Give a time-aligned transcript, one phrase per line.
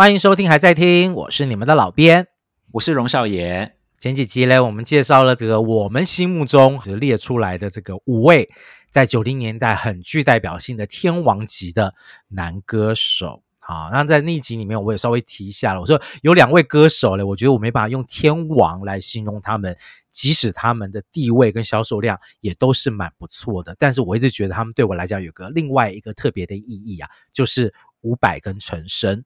[0.00, 2.28] 欢迎收听，还在听，我是你们的老编，
[2.72, 3.76] 我是荣少爷。
[3.98, 8.48] 前几集呢，我们介绍了这个我们心目中就列出来的这个五位
[8.90, 11.92] 在九零年代很具代表性的天王级的
[12.28, 13.42] 男歌手。
[13.58, 15.80] 好，那在那一集里面，我也稍微提一下了。
[15.82, 19.76] 我说有两位歌手呢，我觉得我没办法用天王来形容他们，
[20.08, 23.76] 即使他们的地位跟销售量也都是蛮不错的。
[23.78, 29.22] 但是我一直觉得他们对我来讲有个另外一个特别的意义啊，就是伍佰跟陈升。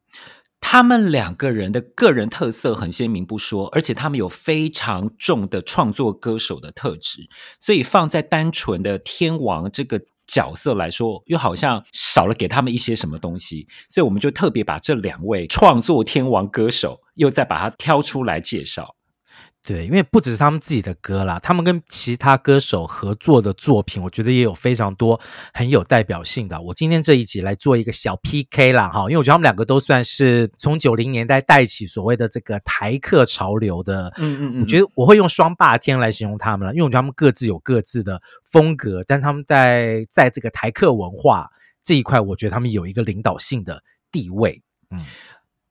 [0.67, 7.29] 他们两个人的个人特色很鲜明不说，而且他们有非常重的创作歌手的特质，
[7.61, 10.00] 所以放在单纯的天王这个。
[10.27, 18.96] 角色来说，又好像少了给他们一些什么东西，所以我们就特别把这两位创作天王歌手，又再把它挑出来介绍。
[19.67, 25.18] 对，因为不只是他们自己的歌啦，他们跟其他歌手合作的作品，我觉得也有非常多
[25.54, 26.61] 很有代表性的。
[26.61, 41.51] 我今天这一集来做一个小 PK 啦，哈，因为我觉得他们两个都算是从九零年代带起所谓的这个台客潮流的，嗯嗯嗯，我觉得我会用双霸天来形容他们了，因为我觉得他们各自有各自的风格，但他们在在这个台客文化
[41.83, 45.03] 这一块，我觉得他们有一个领导性的地位，嗯。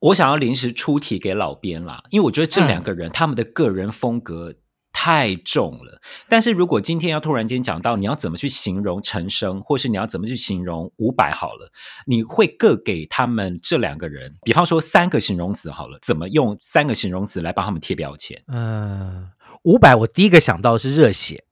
[0.04, 4.54] 我想要临时出题给老编啦，因为我觉得这两个人、嗯、他们的个人风格
[4.92, 5.98] 太重了。
[6.28, 11.72] 但是如果今天要突然间讲到你要怎么去形容陈升，或是你要怎么去形容伍佰好了，
[12.06, 18.42] 你会各给他们这两个人，比方说三个形容词好了，怎么用三个形容词来帮他们贴标签？
[18.48, 19.30] 嗯，
[19.62, 21.44] 伍佰我第一个想到的是热血，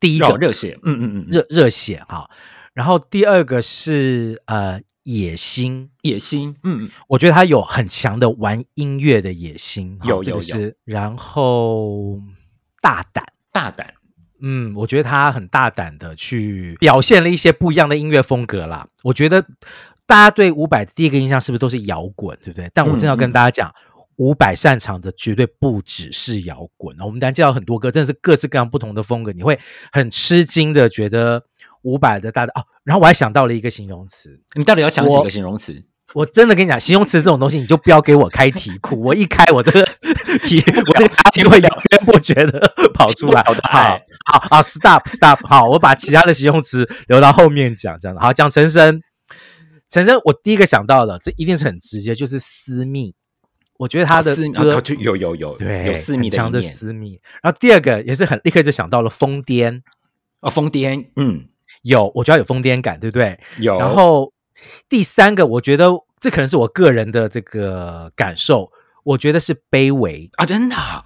[0.00, 2.28] 第一个热血，嗯嗯嗯，热热血哈。
[2.74, 4.80] 然后第二个是呃。
[5.04, 10.72] 野心，野心，嗯，我觉得他有很强的玩音乐的野心，有有有。
[10.84, 12.20] 然后
[12.80, 13.94] 大胆，大胆，
[14.40, 18.86] 嗯，我觉得他很大胆的去表现了一些不一样的音乐风格啦。
[19.02, 19.44] 我觉得
[20.06, 22.70] 大家对伍佰的第一个印象是不是都是摇滚，对不对？
[22.72, 23.74] 但我真要跟大家讲，
[24.18, 26.96] 伍佰擅长的绝对不只是摇滚。
[27.00, 29.58] 我们当然介绍很多歌，真的是各式各样不同的风格，你会
[29.90, 31.46] 很吃惊的觉得。
[31.82, 35.84] 伍佰的大的哦，然后我还想到了一个形容词，你到底要想几个形容词？
[36.14, 39.82] 我，真的跟你讲，形容词这种东西，你就不要给我开题库，我一开我这个
[40.44, 42.60] 题，我这个答题会源源不绝的
[42.92, 43.42] 跑出来。
[43.42, 48.20] 好好好，好，stop stop，好，我把其他的形容词留到后面讲，这样的。
[48.20, 49.00] 好，讲陈升，
[49.88, 53.14] 陈升，我第一个想到的，这一定是很直接，就是私密。
[53.78, 57.18] 我觉得他的歌有有有对有私密的强的私密。
[57.42, 59.80] 然后第二个也是很立刻就想到了疯癫
[60.42, 61.48] 哦，疯癫，嗯。
[61.82, 63.38] 有，我觉得有疯癫感，对不对？
[63.58, 63.78] 有。
[63.78, 64.32] 然后
[64.88, 68.70] 第三个，我觉得这可能是我个人的这个感受，
[69.04, 71.04] 我觉得是卑微啊，真的啊。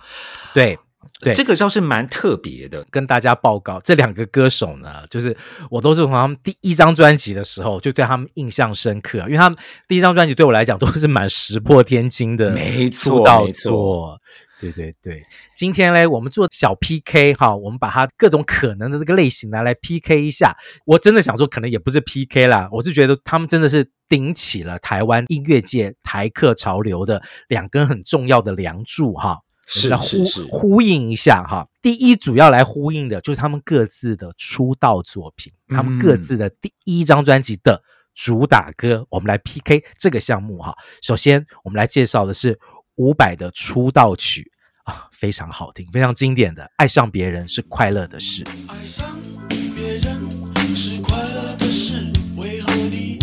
[0.55, 0.79] 对
[1.21, 2.85] 对，这个倒是蛮特别的。
[2.91, 5.35] 跟大家报告，这两个歌手呢，就是
[5.71, 14.21] 我都是从他们第一张专辑的时候就对他们印象深刻，因为他们第一张专辑对我来讲都是蛮石破天惊的，没错，出道作。
[14.59, 15.23] 对对对，
[15.55, 20.57] 今天嘞，我们做小 PK 哈，我们把它各种可能的这个类型拿来 PK 一下。
[20.87, 29.41] 我真的想说，可能也不是 PK 啦，我是觉得他们真的是顶起了台湾音乐界台客潮流的两根很重要的梁柱哈。
[29.69, 31.69] 是是是，呼应一下哈。
[31.83, 37.83] 第一，组要来呼应的就是他们各自的出道作品，他们各自的第一张专辑的
[38.15, 40.75] 主打歌，我们来 PK 这个项目哈。
[41.03, 42.59] 首先，我们来介绍的是。
[42.97, 44.51] 伍佰的出道曲
[44.85, 46.71] 啊，非常好听，非常经典的。
[46.77, 48.45] 爱上别人是快乐的事。
[48.69, 49.19] 爱上
[49.49, 53.19] 别人是快乐的事，为何你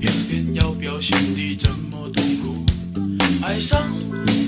[0.00, 2.64] 偏偏要表现的这么痛苦？
[3.42, 3.92] 爱上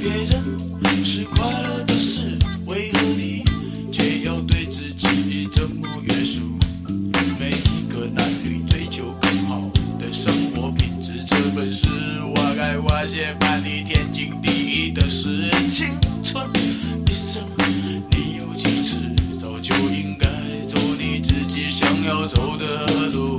[0.01, 3.45] 别人是快乐的事，为何你
[3.93, 6.41] 却要对自己这么约束？
[7.39, 11.89] 每一个男女追求更好的生活品质，这本是
[12.35, 14.10] 我该发现把你天
[15.71, 16.51] 事情，春
[17.07, 17.45] 一生
[18.11, 18.97] 你有几次，
[19.39, 20.27] 早就应该
[20.67, 23.37] 走你自己想要走的路。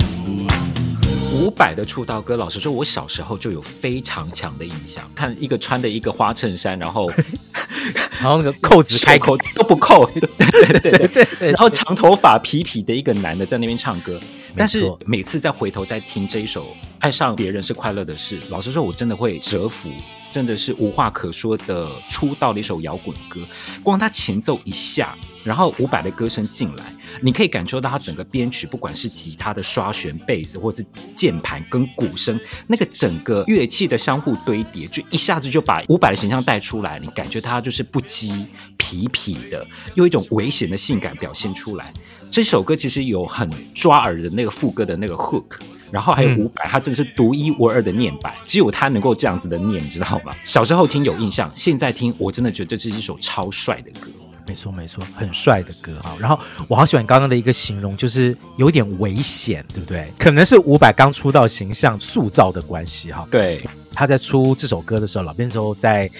[1.34, 5.06] 伍佰的出道歌，老实说，我小时候就有非常强的印象。
[5.14, 7.12] 看一个穿的一个花衬衫，然后
[8.18, 14.18] 然后那个扣子开口都不扣，对对对对对， 然后长头发皮皮的一个男的在那边唱歌。
[14.56, 16.64] 但是每次再回头再听这一首
[16.98, 19.90] 《爱上别人是快乐的事》，老实说，我真的会折服。
[20.32, 23.40] 真的是无话可说的出道的一首摇滚歌，
[23.82, 25.14] 光它前奏一下，
[25.44, 26.84] 然后伍佰的歌声进来，
[27.20, 30.82] 你可以感受到他整个编曲，不管是吉他的刷弦、贝斯，或是
[31.14, 36.98] 键盘跟鼓声，那个整个乐器的相互堆叠，就一下子就把伍佰的形象带出来。
[36.98, 38.46] 你感觉他就是不羁、
[38.78, 41.92] 痞痞的，用一种危险的性感表现出来。
[42.30, 45.60] 这首歌其实有很抓耳的那个副歌的那个 hook。
[45.92, 50.34] 然后还有伍佰，他真的是独一无二的念白，只有他能够这样子的念，你知道吗？
[50.46, 54.10] 小时候听有印象，现在听我真的觉得这是一首超帅的歌。
[54.44, 56.16] 没错没错，很帅的歌啊。
[56.18, 56.36] 然后
[56.66, 60.10] 我好喜欢刚刚的一个形容，就是有点危险，对不对？
[60.18, 63.24] 可能是伍佰刚出道形象塑造的关系哈。
[63.30, 63.62] 对，
[63.94, 66.10] 他在出这首歌的时候，老编时候在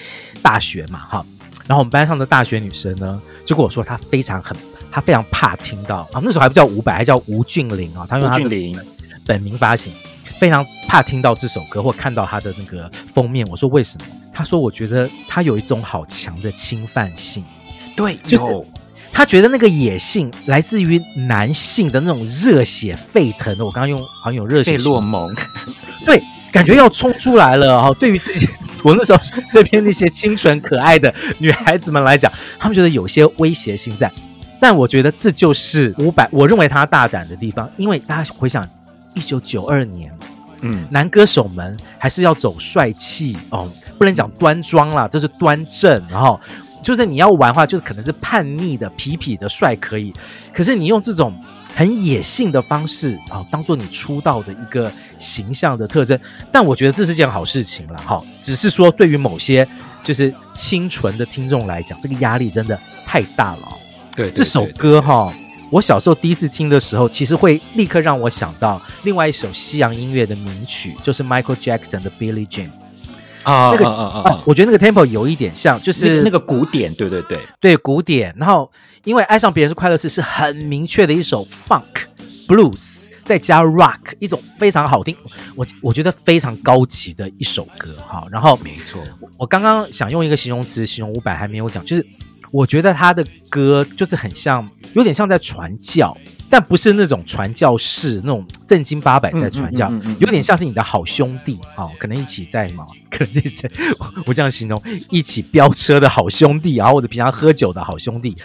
[0.41, 1.27] 大学嘛哈。
[1.67, 4.57] 然后我们班上的大学女生呢，就跟我说她非常很，
[4.91, 8.07] 她非常怕听到啊，那时候还不叫伍佰，还叫吴俊霖啊。
[8.09, 8.45] 她用她的
[9.27, 9.93] 本名发行，
[10.39, 13.47] 非常怕听到这首歌或看到他的那个封面。
[13.49, 14.07] 我说为什么？
[14.33, 17.45] 他说我觉得他有一种好强的侵犯性。
[17.95, 18.67] 对，就
[19.13, 20.99] 他觉得那个野性来自于
[21.29, 23.65] 男性的那种热血沸腾的。
[23.65, 25.35] 我刚刚用好像有热血费洛蒙，
[26.07, 27.97] 对，感觉要冲出来了哦。
[28.01, 28.49] 对于自己，
[28.83, 34.11] 我那时候身边那些清纯可爱的女孩子们来讲，他们觉得有些威胁性在。
[34.59, 38.67] 但我觉得这就是伍佰，我认为他大胆的地方，因为大家回想。
[39.15, 40.17] 一九九二年，
[40.63, 46.03] 嗯，男歌手们还是要走帅气哦，不能讲端庄啦，这是端正。
[46.11, 46.41] 然后
[46.83, 50.13] 就是你要玩的话，就是可能是叛逆的、痞痞的帅可以，
[50.53, 51.33] 可是你用这种
[51.75, 56.19] 很野性的方式啊、哦，当做你出道的一个形象的特征。
[56.51, 59.67] 但我觉得这是件好事情了，哈、哦，只是说对于某些
[60.03, 63.69] 就是清纯的听众来讲，这个压力真的太大了。
[64.17, 65.33] 对，对，对，对，这首歌哈。
[65.73, 72.69] 哦我小时候第一次听的时候，其实会立刻让我想到另外一首西洋音乐的名曲，就是 Michael Jackson 的 Billie Jean
[73.43, 74.43] 啊，那个啊啊啊！
[74.45, 78.35] 我觉得那个 tempo 有一点像，就是那个鼓点，对对对对，鼓点。
[78.37, 78.71] 然后
[79.05, 82.05] 因为爱上别人是快乐事，是很明确的一首 funk
[82.47, 85.17] blues，再加 rock，一种非常好听，
[85.57, 88.27] 我我觉得非常高级的一首歌哈。
[88.31, 89.03] 然后没错，
[89.39, 92.07] 我刚刚想用一个形容词形容伍佰，还没有讲，就是。
[92.53, 96.17] 我觉得他的歌就是很像，有点像在传教，
[96.51, 99.91] 但不是那种传教士那种正经八百在传教，
[100.21, 103.71] 有点像是你的好兄弟啊、哦，可能一起在嘛， 可能就是
[104.27, 108.37] 我这样形容，一起飙车的好兄弟，然后或者平常喝酒的好兄弟，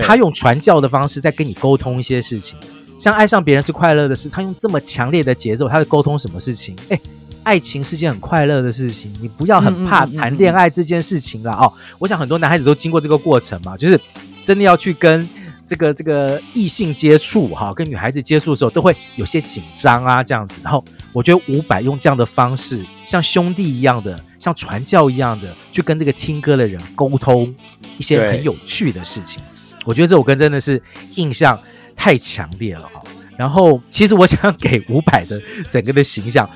[0.00, 2.58] 他用传教的方式在跟你沟通一些事情，
[2.98, 6.74] 像爱上别人是快乐的事，他用这么强烈的节奏，他在沟通什么事情？
[6.88, 6.98] 哎。
[7.42, 11.72] 爱情是件很快乐的事情，你不要很怕谈恋爱这件事情了哦。
[11.98, 14.00] 我想很多男孩子都经过这个过程嘛，就是
[14.44, 15.28] 真的要去跟
[15.66, 20.60] 这个这个异性接触哈，跟女孩子接触的时候都会有些紧张啊这样子。
[20.62, 27.54] 然后我觉得伍佰用这样的方式，像兄弟一样的，像传教一样的，去跟这个听歌的人沟通
[27.98, 29.42] 一些很有趣的事情。
[29.84, 30.80] 我觉得这首歌真的是
[31.16, 31.58] 印象
[31.96, 33.02] 太强烈了哈。
[33.36, 35.40] 然后其实我想给伍佰的
[35.70, 36.48] 整个的形象。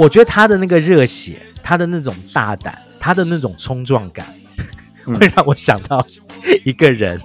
[0.00, 4.26] 我觉得他的那个热血，他的那种大胆，他的那种冲撞感，
[5.04, 6.04] 会让我想到
[6.64, 7.20] 一个人。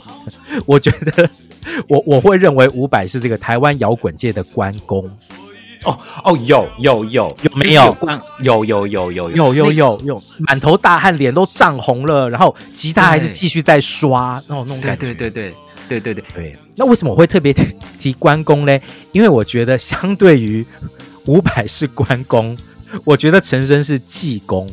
[0.65, 1.29] 我觉得
[1.87, 5.09] 我我会认为伍佰是这个台湾摇滚界的关公。
[5.85, 7.95] 哦哦，有有有有没有？
[8.41, 15.13] 有有有有有有有有，满头大汗，脸都涨红了，然后吉他还是继续在刷，那种那种感觉。
[15.13, 15.53] 对对对
[15.87, 16.57] 对对对对。
[16.75, 17.63] 那为什么我会特别提
[17.97, 18.77] 提关公呢？
[19.13, 20.65] 因为我觉得相对于。
[21.25, 22.57] 伍佰是关公，
[23.03, 24.67] 我觉得陈升是济公，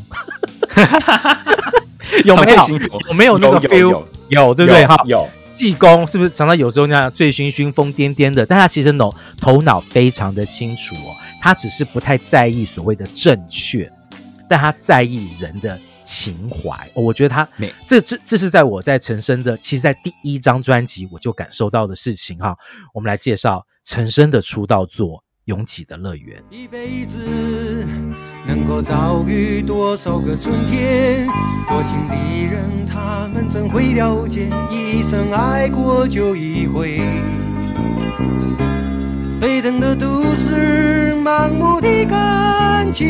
[2.24, 2.58] 有没有？
[3.08, 4.04] 有没有那个 feel？
[4.28, 4.86] 有，对不对？
[4.86, 8.46] 哈，有济公是不是常常有时候那样醉醺醺、疯癫癫的？
[8.46, 13.90] 但他其实脑头脑非常的清楚哦，他只是不太在意所谓的正确，
[14.48, 16.90] 但他在意人的情怀。
[16.94, 22.56] 我觉得他没这这这是在我在陈升的，其实，在第一张专辑我就感受到的事情哈。
[22.94, 25.22] 我们来介绍陈升的出道作。
[25.46, 27.18] 拥挤的乐园，一辈子
[28.46, 31.26] 能够遭遇多少个春天？
[31.68, 34.48] 多情的人，他们怎会了解？
[34.70, 37.00] 一生爱过就一回。
[39.40, 43.08] 飞腾的都市，盲目的感情。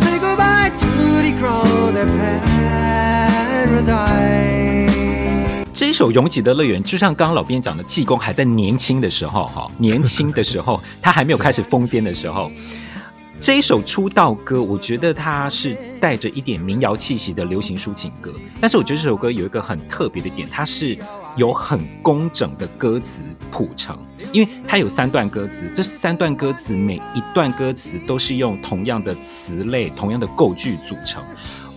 [0.00, 0.86] Say goodbye to
[1.20, 2.06] the crowded
[3.66, 4.77] paradise.
[5.78, 12.50] 这一首《拥挤的乐园》，就像刚刚老编讲的，济公还在年轻的时候，哈，年轻的时候， 他还没有开始疯癫的时候，
[13.38, 18.34] 这一首出道歌，我觉得它是带着一点民谣气息的流行抒情歌。
[18.60, 20.98] 但是我觉得这首歌有一个很特别的点，它是
[21.36, 23.96] 有很工整的歌词谱成，
[24.32, 31.22] 因为它有三段歌词，这三段歌词每一段歌词都是用同样的词类、同样的构句组成，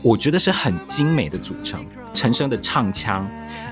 [0.02, 1.86] 我觉得是很精美的组成。
[2.16, 3.30] 陈升的唱腔。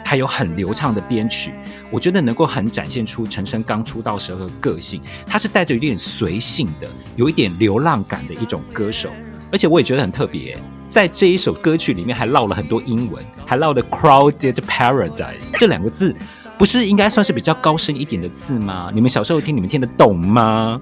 [0.09, 1.53] 还有很流畅的编曲，
[1.91, 4.99] 我觉得能够很展现出陈升刚出道时候的个性。
[5.27, 9.09] 他是带着一点随性的，有一点流浪感的一种歌手，
[9.51, 10.57] 而且我也觉得很特别，
[10.89, 16.11] 在这一首歌曲里面还唠了很多英文，还唠了 crowded paradise 这两个字，
[16.57, 18.89] 不是应该算是比较高深一点的字吗？
[18.91, 20.81] 你们小时候听，你们听得懂吗？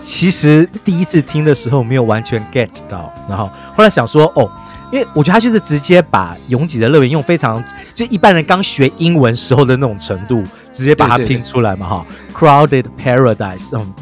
[0.00, 4.50] 其实第一次听的时候没有完全 get 到，然后后来想说，哦，
[4.92, 7.62] 因为我觉得他就是直接把拥挤的乐园用非常
[7.94, 13.92] 就一般人刚学英文时候的那种程度，直接把它拼出来嘛，哈，Crowded Paradise，嗯，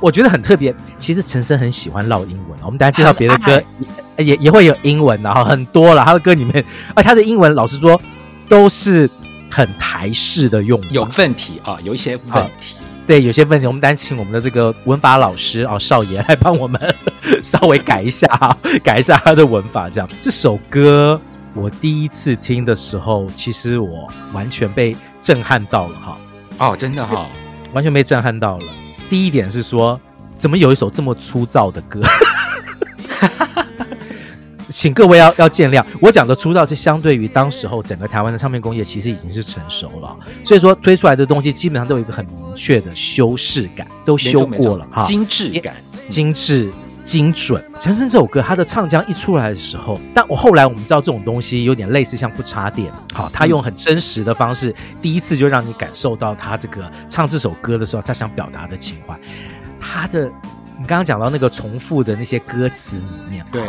[0.00, 0.74] 我觉得很特别。
[0.96, 3.62] 其实陈升很喜欢唠英文，我们等下介绍别的歌
[4.16, 6.64] 也也，也会有英文，的哈很多了，他的歌里面，
[6.94, 8.00] 而他的英文老实说
[8.48, 9.10] 都是
[9.50, 12.76] 很台式的用，有问题啊，有一些问题。
[13.06, 16.80] 对，有些问题，我们单请我们的这个文法老师啊，少爷来帮我们
[17.44, 18.26] 稍微改一下，
[18.82, 19.90] 改一下他的文法。
[19.90, 21.20] 这样，这首歌
[21.52, 26.18] 我第一次听的时候，其实我完全被震撼到了哈。
[26.58, 27.26] 哦，真的哈、哦，
[27.74, 28.64] 完全被震撼到了。
[29.08, 30.00] 第一点是说，
[30.34, 32.00] 怎么有一首这么粗糙的歌？
[34.74, 45.76] 请各位要要见谅，我讲的出道是相对于当时候整个台湾的唱片工业，其实已经是成熟了，所以说推出来的东西基本上都有一个很明确的修饰感，都修过了哈，精致感、
[46.08, 46.72] 精致、
[47.04, 47.64] 精准。
[47.78, 59.16] 陈升这首歌，他的唱腔一出来的时候，但我后来我们知道这种东西有点类似像不插电，好，他用很真实的方式，嗯、第一次就让你感受到他这个唱这首歌的时候，他想表达的情怀。
[59.78, 60.24] 他的，
[60.76, 63.62] 你刚刚讲到那个重复的那些歌词里面，对。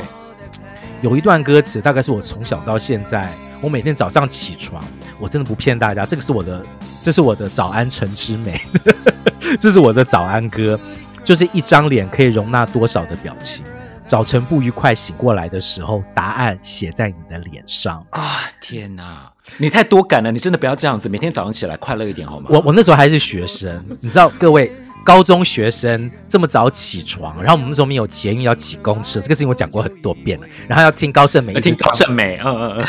[1.02, 4.84] 有一段歌词，大概是我从小到现在，我每天早上起床，
[5.20, 6.64] 我真的不骗大家，这个是我的，
[7.02, 8.60] 这是我的早安晨之美，
[9.60, 10.80] 这是我的早安歌，
[11.24, 13.64] 就是一张脸可以容纳多少的表情。
[14.06, 18.42] 早晨不愉快醒过来的时候，答案写在你的脸上啊！
[18.62, 22.48] 天哪，你太多感了，你真的不要这样子，每天早上起来快乐一点好吗？
[22.52, 24.72] 我我那时候还是学生，你知道，各位。
[25.06, 30.48] 高中学生这么早起床，然后我们那时候没有捷运，要挤公车，这个事情我讲过很多遍了。
[30.68, 32.86] 然后要听高胜美，听高胜美，嗯嗯嗯，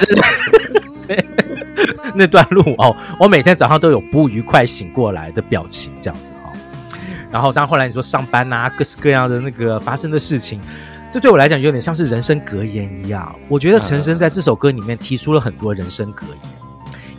[1.06, 1.26] 对，
[2.16, 6.48] 那段路哦，我每天早上都有不愉快醒过来的表情，这样子哦。
[7.30, 10.58] 然后，当后来你说上班啊，各式各样的那个发生的事情，
[11.12, 13.36] 这对我来讲有点像是人生格言一样。
[13.46, 16.55] 我觉得陈升在这首歌里面提出了很多人生格言。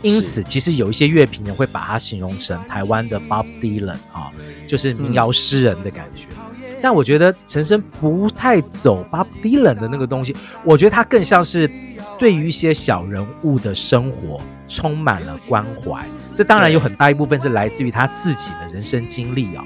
[0.02, 4.30] 因此，其实有一些乐评人会把它形容成台湾的 Bob Dylan 啊，
[4.66, 6.28] 就是民谣诗人的感觉。
[6.38, 11.68] 嗯、但我觉得陈升不太走 Bob Dylan 的那个东西，我觉得他更像是
[12.16, 16.06] 对于一些小人物的生活充满了关怀。
[16.36, 19.64] 这当然有很大一部分是来自于他自己的人生经历啊。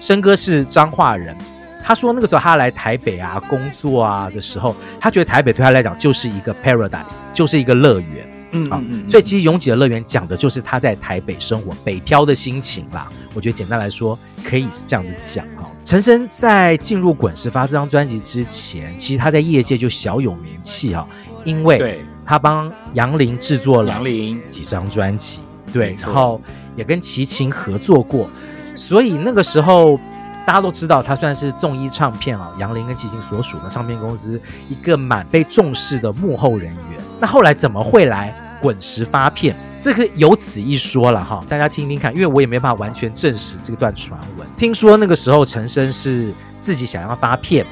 [0.00, 1.36] 升哥是彰化人，
[1.84, 8.35] 他说那个时候他来台北啊工作啊的时候，他觉得台北对他来讲就是一个 paradise，就是一个乐园。
[8.64, 13.08] 嗯啊，所以其实拥挤的乐园讲的就是他在台北生活、北漂的心情啦。
[13.34, 15.70] 我觉得简单来说，可以是这样子讲哈。
[15.84, 21.06] 陈升在进入滚石发这张专辑之前，其实他在业界就小有名气哈，
[21.44, 26.40] 因为他帮杨林制作了杨林几张专辑，对，然后
[26.74, 28.28] 也跟齐秦合作过，
[28.74, 29.96] 所以那个时候
[30.44, 37.00] 大家都知道他算是众一唱片啊，杨林跟齐秦所属的唱片公司一个蛮被重视的幕后人员。
[37.20, 39.54] 那后来怎么会来滚石发片？
[39.80, 44.46] 这个有此一说了哈，大家听听看，因为我也没办法完全证实这段传闻。
[44.56, 47.64] 听说那个时候陈升是自己想要发片，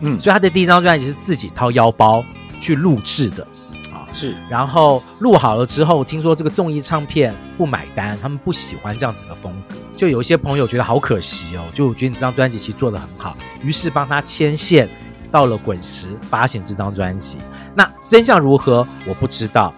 [0.00, 2.22] 嗯，所以他的第一张专辑是自己掏腰包
[2.60, 3.46] 去录制的
[3.92, 4.34] 啊，是。
[4.50, 14.88] 然后录好了之后，听说这个众艺唱片不买单，他们不喜欢这样子的风格，就有一些朋友觉得好可惜哦，就觉得你这张专辑其实做的很好，于是帮他牵线。
[15.28, 17.36] 到了滚石发行这张专辑，
[17.74, 19.74] 那真相如何我不知道。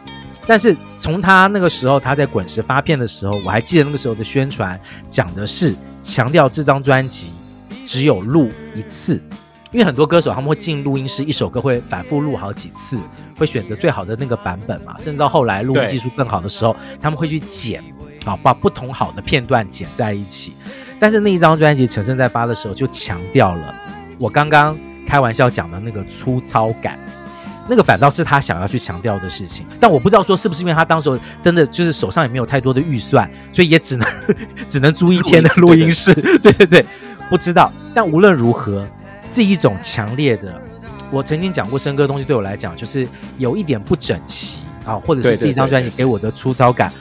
[0.49, 7.31] 但是从他那个时候他在滚石发片的时候，我还记得那个时候的宣传讲的是强调这张专辑
[7.85, 9.23] 只有录一次，
[9.73, 12.99] 因为很多歌手他们会进录音室，一首歌会反复录好几次，
[13.37, 14.97] 会选择最好的那个版本嘛。
[14.99, 17.85] 甚至到后来录音技术更好的时候，他们会去剪
[18.25, 20.55] 啊，把不同好的片段剪在一起。
[20.99, 23.75] 但是那一张专辑陈升在发的时候就强调了，
[24.19, 24.75] 我刚刚。
[25.07, 26.99] 开玩笑讲的那个粗糙感，
[27.68, 29.66] 那个反倒是他想要去强调的事情。
[29.78, 34.08] 但我不知道说是不是因为他当时真的就是手上也没有太多的预算，所以也只能
[34.66, 36.14] 只能租一天的录音室。
[36.14, 36.84] 对对对，
[37.28, 37.72] 不知道。
[37.94, 38.88] 但无论如何，
[39.28, 40.60] 这一种强烈的，
[41.10, 43.06] 我曾经讲过，生哥的东西对我来讲就是
[43.37, 46.92] 有一点不整齐啊，或者是这张专辑给我的粗糙感，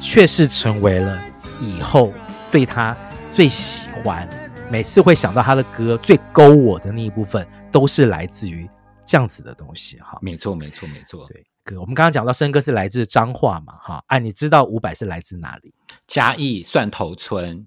[0.00, 1.18] 确实成为了
[1.60, 2.12] 以后
[2.50, 2.96] 对他
[3.32, 4.28] 最喜欢。
[4.70, 8.68] 每次会想到他的歌，最勾我的那一部分，都是来自于
[9.08, 10.18] 这样子的东西哈。
[10.20, 11.26] 没错，没错，没错。
[11.28, 14.04] 对，哥我们刚刚讲到生哥是来自彰化嘛哈？
[14.08, 15.72] 哎、啊，你知道五百是来自哪里？
[16.06, 17.66] 嘉义蒜头村。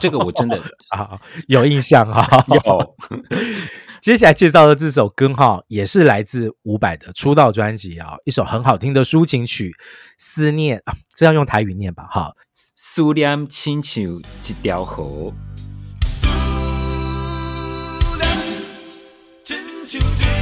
[0.00, 0.56] 这个我真的
[0.90, 2.26] 啊、哦、有印象哈。
[2.54, 2.96] 有
[4.02, 9.70] 接下来介绍的这首歌哈，也是来自伍佰的出道专辑啊，一首很好听的抒情曲
[10.18, 15.32] 《思念》啊，这样用台语念吧哈，思念亲像一条河。
[19.44, 20.35] 思念亲像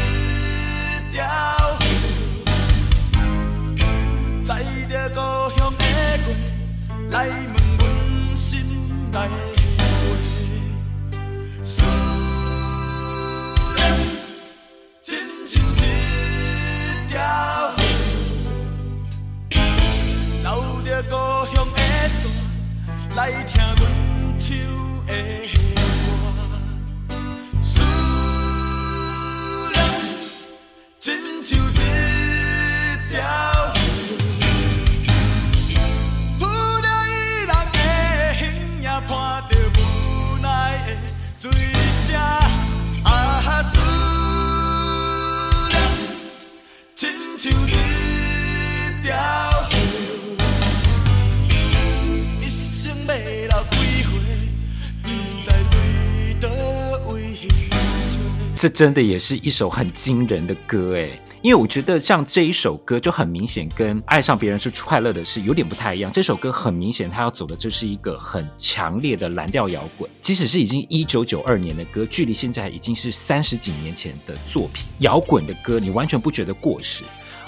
[23.16, 23.80] 来听阮
[24.36, 24.48] 唱
[25.06, 25.12] 的
[27.06, 27.12] 歌，
[27.62, 27.80] 思
[29.72, 29.76] 念
[30.98, 31.06] 亲
[31.44, 31.78] 像一
[33.08, 33.14] 条
[58.64, 66.10] 这真的也是一首很惊人的歌诶，因为我觉得像这一首歌就很明显跟爱上别人是快乐的事有点不太一样。
[66.10, 77.04] 这首歌很明显，他要走的就是一个很强烈的蓝调摇滚，即使是已经一九九二年的歌，距离现在已经是三十几年前的作品，摇滚的歌你完全不觉得过时。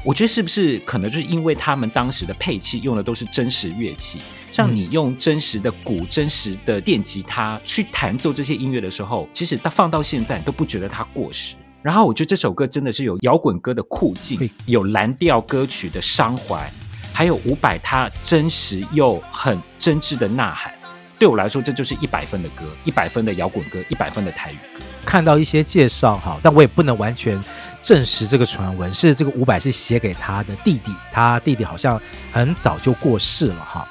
[0.06, 4.20] 我觉得是不是可能就是因为他们当时的配器用的都是真实乐器，
[4.52, 11.56] 像你用真实的鼓、真实的电吉他去弹奏这些音乐的时候，其实它放到现在你都不觉得它过时。
[11.82, 16.70] 然后我觉得这首歌真的是有摇滚歌的酷劲，有蓝调歌曲的伤怀，
[17.12, 20.72] 还有伍佰他真实又很真挚的呐喊。
[21.18, 24.84] 对我来说，这就是一百分的歌，一百分的摇滚歌，一百分的台语歌。
[25.04, 27.42] 看到一些介绍哈，但我也不能完全。
[27.86, 32.00] 证实这个传闻是这个伍佰是写给他的弟弟，他弟弟好像
[32.32, 33.86] 很早就过世了哈。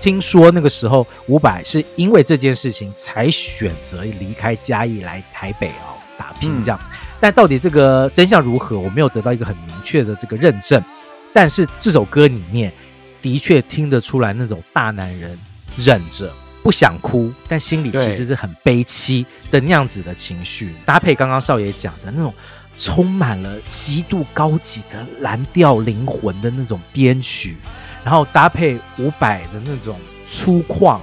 [0.00, 6.80] 听说那个时候伍佰是因为这件事情才选择离开嘉义来台北哦打拼这样。
[7.20, 10.82] 但到底这个真相如何，我没有得到一个很明确的这个认证。
[11.30, 12.72] 但是这首歌里面
[13.20, 15.38] 的确听得出来那种大男人
[15.76, 22.32] 忍着不想哭，但心里其实是很悲戚的那样子的情绪，搭配刚刚少爷讲的那种。
[22.76, 27.56] 充满了极度高级的蓝调灵魂的那种编曲，
[28.04, 31.00] 然后搭配伍佰的那种粗犷、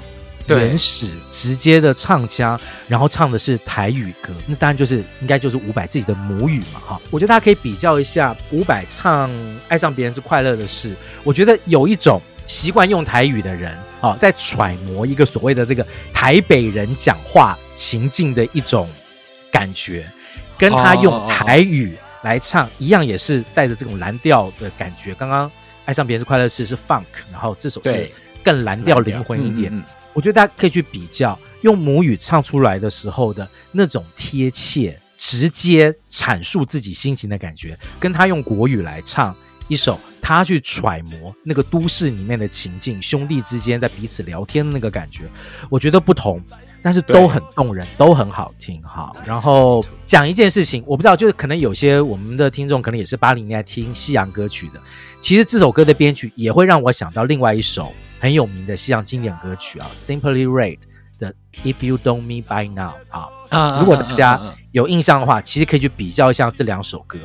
[0.48, 7.02] 原始、直接的唱腔，然后唱的是台语歌，那当然就是应该就是伍佰自己的母语嘛，哈。
[7.10, 9.30] 我觉得大家可以比较一下伍佰唱
[9.70, 10.92] 《爱上别人是快乐的事》，
[11.24, 18.90] 我觉得有一种习惯用台语的人啊，在揣摩一个所谓的这个台北人讲话情境的一种
[19.50, 20.06] 感觉。
[20.62, 25.12] 跟他用台语来唱一样，也是带着这种蓝调的感觉。
[25.16, 25.52] 刚刚
[25.86, 28.12] 爱上别人是快乐事是 funk，然后这首是
[28.44, 29.74] 更蓝调灵魂一点。
[29.76, 39.36] 嗯嗯、我觉得大家可以去比较，用母语唱出来的时候的那种贴切、直接阐述自己心情的感觉，跟他用国语来唱
[39.68, 45.28] 一首，他去揣摩那个都市里面的情境，兄弟之间在彼此聊天的那个感觉，
[45.72, 46.40] 我觉得不同。
[46.84, 49.14] 但是都很动人，都很好听哈。
[49.24, 54.80] 然后讲一件事情，我不知道，就是可能有些我们的听众可能也是八零年代听西洋歌曲的。
[55.20, 60.80] 其实这首歌的编曲也会让我想到另外一首很有名的西洋经典歌曲啊，Simply Red
[61.20, 61.32] 的
[61.64, 63.78] If You Don't Me By Now 啊。
[63.80, 64.42] 如果大家
[64.72, 67.20] 有印象的话，其实可以去比较一下这两首歌。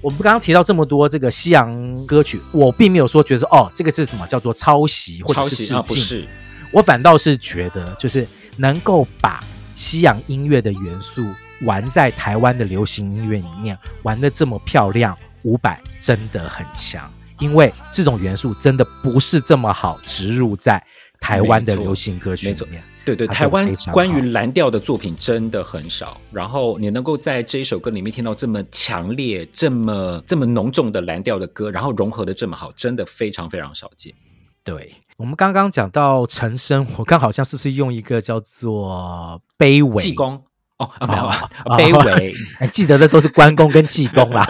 [0.00, 6.24] 我们刚刚提到这么多这个西洋歌曲，我并没有说觉得哦，这个是什么叫做抄袭或者是致敬，啊、不是。
[6.70, 8.26] 我反倒是觉得就是。
[8.56, 9.42] 能够把
[9.74, 11.24] 西洋音乐的元素
[11.64, 17.10] 玩在台湾的流行音乐里面，玩得这么漂亮，伍佰真的很强。
[17.38, 20.80] 因为这种元素真的不是这么好植入在
[21.18, 22.82] 台湾的流行歌曲里面。
[23.04, 26.20] 对对，台湾关于蓝调的作品真的很少。
[26.30, 34.14] 然后你能够在这一首歌里面听到这么强烈、这么这么浓重的蓝调的歌，然后融合的这么好，真的非常非常少见。
[34.64, 34.94] 对。
[35.16, 40.42] 我们刚刚讲到陈升，我看好像是不是用一个叫做卑微济公。
[40.78, 44.44] 哦，啊、没有啊，卑微，还记得的都是关公跟济公啦，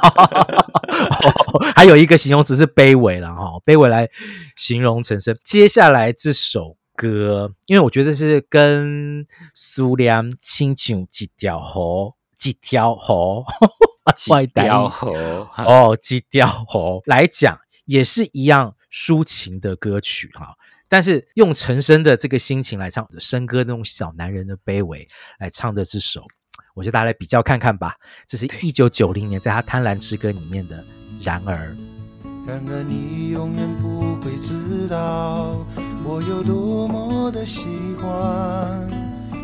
[1.77, 4.09] 还有一个形容词是卑微了哈，卑微来
[4.57, 5.37] 形容陈升。
[5.45, 13.45] 接下来这首歌，因为我觉得是跟苏良亲像几条河，几条河，
[14.17, 17.03] 几条河哦，几条河。
[17.05, 20.55] 来讲也是一样抒情的歌曲哈。
[20.89, 26.27] 但是用陈升的这个心情来唱，升哥那种小男人的卑微来唱的这首，
[26.75, 27.97] 我觉得大家来比较看看吧。
[28.27, 30.85] 这是一九九零年在他《贪婪之歌》里面的
[31.27, 31.75] 《然而》。
[32.47, 35.65] 然而你永远不会知道
[36.05, 37.65] 我有多么的喜
[38.01, 38.87] 欢。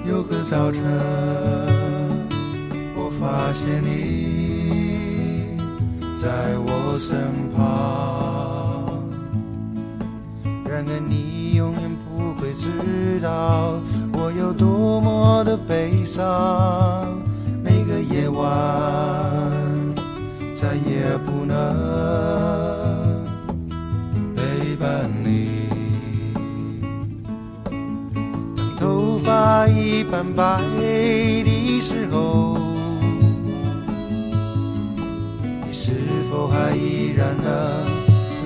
[0.05, 0.83] 有个早晨，
[2.97, 5.57] 我发现你
[6.19, 8.48] 在我身旁。
[10.69, 13.81] 然而你永远不会知道
[14.13, 17.19] 我有多么的悲伤。
[17.65, 18.45] 每个夜晚，
[20.53, 21.57] 再也不能
[24.37, 24.77] 陪。
[24.77, 25.49] 伴你，
[28.57, 32.57] 当头发一般白的时候，
[35.67, 35.95] 你是
[36.31, 37.49] 否还依然能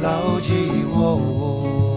[0.03, 0.53] 牢记
[0.91, 1.92] 我？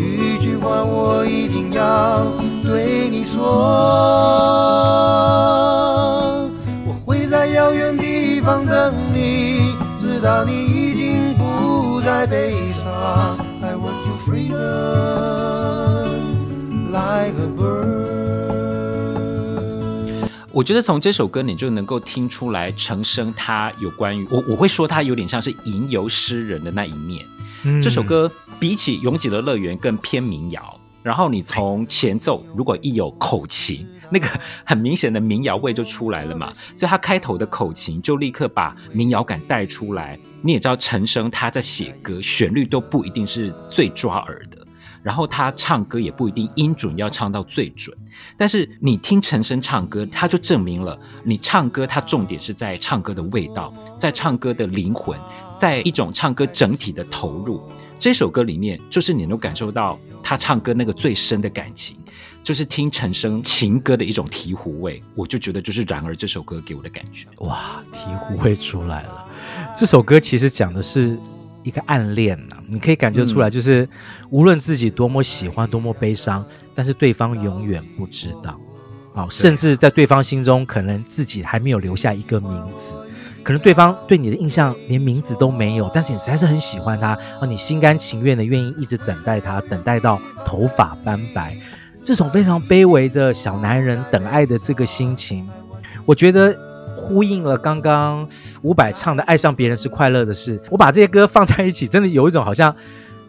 [0.00, 2.26] 一句话我一定要
[2.62, 3.40] 对你说，
[6.86, 11.10] 我会在遥远地方等你，直到你已经。
[11.40, 12.90] 不再悲伤
[13.62, 14.56] ，I want you freedom
[16.88, 18.00] like a bird。
[20.50, 27.24] 我觉得从这首歌你就能够听出来，陈升他有关于我，我会说他有点像是吟游诗人的那一面。
[27.64, 34.28] 嗯、这首歌比起《拥挤的乐园》更偏民谣，然后你从前奏如果一有口琴，那个
[34.64, 40.18] 很明显的民谣味就出来了嘛， 所以他开头的口琴就立刻把民谣感带出来。
[40.42, 44.66] 你也知道陈升他在写歌，旋律都不一定是最抓耳的，
[45.02, 47.94] 然后他唱歌也不一定音准要唱到最准。
[48.38, 55.18] 但是你听陈升唱歌，他就证明了你唱歌，他重点是在唱歌的味道，在唱歌的灵魂，
[55.60, 57.60] 在一种唱歌整体的投入。
[57.98, 61.98] 这首歌里面，就是你能感受到他唱歌那个最深的感情，
[62.42, 65.02] 就是听陈升情歌的一种醍醐味。
[65.14, 69.26] 我就觉得，就是然而这首歌给我的感觉，哇，醍醐味出来了。
[69.76, 71.18] 这首歌其实讲的是
[71.62, 73.86] 一个暗恋呐、啊，你可以感觉出来，就是
[74.30, 76.42] 无论自己多么喜欢、多么悲伤，
[76.74, 78.58] 但是对方永远不知道，
[79.12, 82.94] 好，甚至在对方心中，可能自己还没有留下一个名字，
[83.42, 91.56] 可能对方对你的印象连名字都没有，但是你实在是很喜欢他，啊，你心甘情愿的愿意一直等待他，等待到头发斑白，
[92.02, 95.48] 这种非常卑微的小男人等爱的这个心情，
[96.06, 96.56] 我觉得。
[96.96, 98.28] 呼应了刚刚
[98.62, 102.76] 伍佰唱的《爱上别人是快乐的事》，我把这些歌放在一起，真的有一种好像，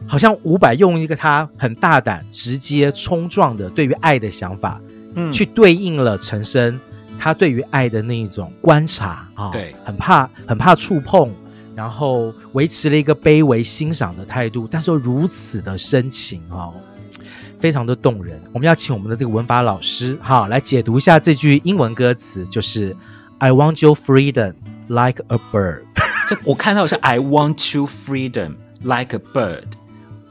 [0.05, 4.79] 好像伍佰用一个他很大胆、直接、冲撞的对于爱的想法，
[5.15, 6.79] 嗯，去对应了陈升
[7.17, 11.29] 他对于爱的那一种观察啊，对，很怕很怕触碰，
[11.75, 16.73] 然后维持了一个卑微欣赏的态度，但是又如此的深情哦，
[17.57, 18.39] 非常的动人。
[18.53, 22.95] 我们要请我们的这个文法老师哈来解读一下这句英文歌词，就是。
[23.43, 24.53] I want your freedom
[24.87, 25.81] like a bird。
[26.29, 29.63] 这我看到的是 I want you freedom like a bird。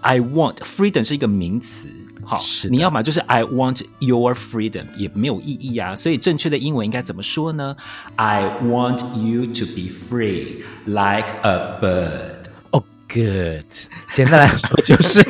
[0.00, 1.88] I want freedom 是一个名词，
[2.30, 5.96] 好，是你要么就是 I want your freedom，也没有意义啊。
[5.96, 7.76] 所以正确的英文应该怎么说呢
[8.14, 12.44] ？I want you to be free like a bird。
[12.70, 13.66] Oh, good。
[14.12, 15.24] 简单来说就是，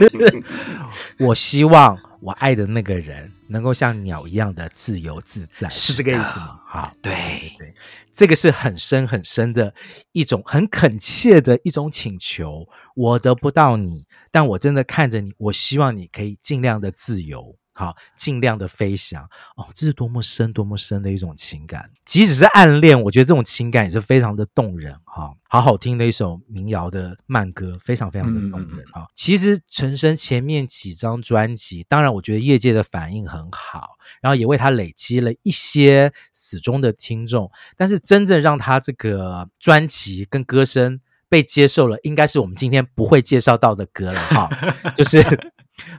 [1.19, 3.33] 我希望我爱的那个人。
[3.53, 6.61] 能够像鸟一样的自由自在，是这个意思吗？
[6.69, 7.13] 好，对
[7.59, 7.75] 对，
[8.13, 9.75] 这个是很深很深的
[10.13, 12.65] 一种很恳切的一种请求。
[12.95, 17.57] 我得不到你，但我真的看着你，我希望你可以尽量的自由。
[17.73, 19.23] 好，尽量的飞翔
[19.57, 21.89] 哦，这是多么深、多么深的一种情感。
[22.05, 25.33] 即使是暗恋，我觉得这种情感也是非常的动人哈。
[25.49, 29.07] 好好听的一首民谣的慢歌，非常非常的动人啊。
[29.15, 37.51] 其实陈升前面几张专辑，当然我觉得业界的反应很好，然后也为他累积了一些死忠的听众。
[37.77, 44.51] 但是真正让他这个专辑跟歌声被接受了，应该是我们今天不会介绍到的歌了哈，
[44.95, 45.25] 就是。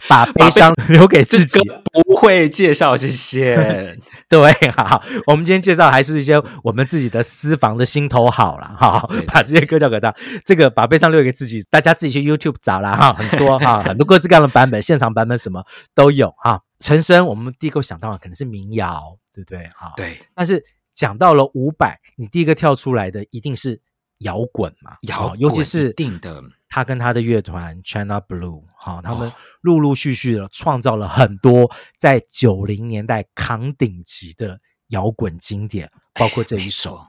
[0.08, 1.60] 把悲伤留给自己，
[1.92, 3.98] 不会介绍这些。
[4.30, 10.14] 对，好，我们今天介绍还是一些我们自己的私房的心头好了，哈，把这些歌交给他。
[10.46, 15.66] 这个把悲伤留给自己，大家自己去 YouTube 找啦哈，很多哈，很多各式各样的版本，现场版本什么
[15.96, 16.62] 都有哈。
[16.80, 19.68] 陈升，我们第一个想到的可能是民谣，对不对？
[19.76, 20.20] 哈，对。
[20.36, 20.64] 但是
[20.94, 23.82] 讲到了五百，你第一个跳出来的一定是
[24.22, 26.42] 摇滚嘛，摇滚，尤其是定的。
[26.70, 29.32] 他跟他的乐团 China Blue，好，他们
[29.62, 36.96] 陆陆续续的创造了很多在九零年代扛顶级的摇滚经典，包括这一首《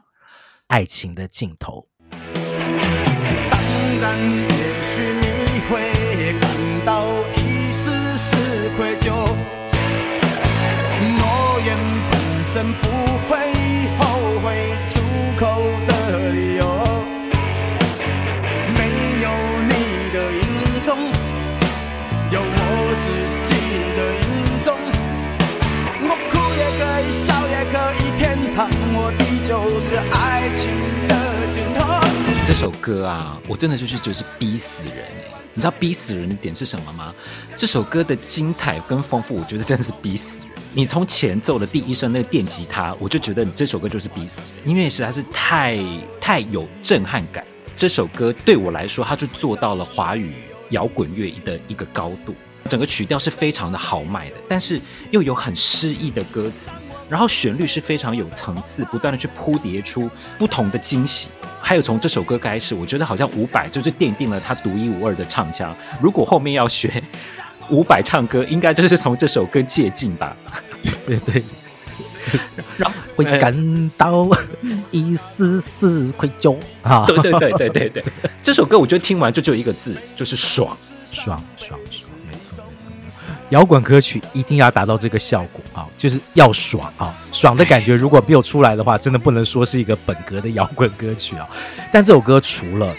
[0.67, 1.87] 爱情的尽头》。
[3.49, 3.59] 当
[4.01, 9.13] 然，也许你会感到一丝丝愧疚，
[11.17, 11.77] 诺言。
[12.11, 12.92] 本身不
[30.11, 30.71] 爱情
[31.07, 31.83] 的尽头。
[32.45, 35.33] 这首歌啊，我真的就是就是逼死人哎！
[35.53, 37.13] 你知道逼死人的点是什么吗？
[37.55, 40.57] 这首歌的精彩跟丰富，我觉得真的是逼死人。
[40.73, 45.79] 你从前奏的第一声那个电吉他，我就觉得你这首歌就是逼死人，因为实在是太
[46.19, 47.45] 太有震撼感。
[47.75, 50.33] 这首歌对我来说，它就做到了华语
[50.71, 52.33] 摇滚乐的一个高度。
[52.69, 56.71] 整个曲调是非常的豪迈的，但是又有很诗意的歌词，
[57.13, 61.27] 然后旋律是非常有层次，不断的去铺叠出不同的惊喜。
[61.61, 65.75] 还有从这首歌开始，我觉得好像伍佰就是奠定了他独一无二的唱腔。
[66.01, 67.03] 如果后面要学
[67.69, 70.35] 伍佰唱歌，应该就是从这首歌借镜吧。
[71.05, 71.43] 对对，
[72.77, 74.27] 然后会感到
[74.89, 77.05] 一丝丝愧疚啊！
[77.05, 78.03] 对对对对对对，
[78.41, 80.75] 这首歌我觉得听完就只有一个字，就是爽
[81.11, 82.02] 爽爽爽。
[83.53, 87.15] 摇滚歌曲一定要达到这个效果啊，就是要爽啊！
[87.31, 91.47] 爽的感觉如果没有出来的话，真的不能说是一个本格的摇滚歌曲啊。
[91.91, 92.95] 但这首歌除了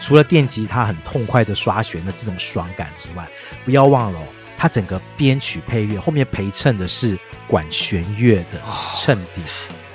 [0.00, 3.24] 除了电吉他很痛快的刷弦的这种爽感之外，
[3.64, 4.18] 不要忘了
[4.58, 8.60] 它整个编曲配乐后面陪衬的是管弦乐的
[8.92, 9.40] 衬底，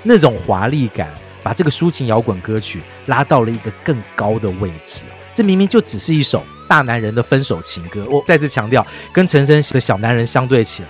[0.03, 5.01] 那种华丽感，把这个抒情摇滚歌曲拉到了一个更高的位置。
[5.33, 6.41] 这明明就只是一首。
[6.67, 10.89] 大男人的分手情歌，我再次强调，跟陈升的小男人相对起来，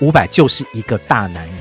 [0.00, 1.56] 伍佰就是一个大男人。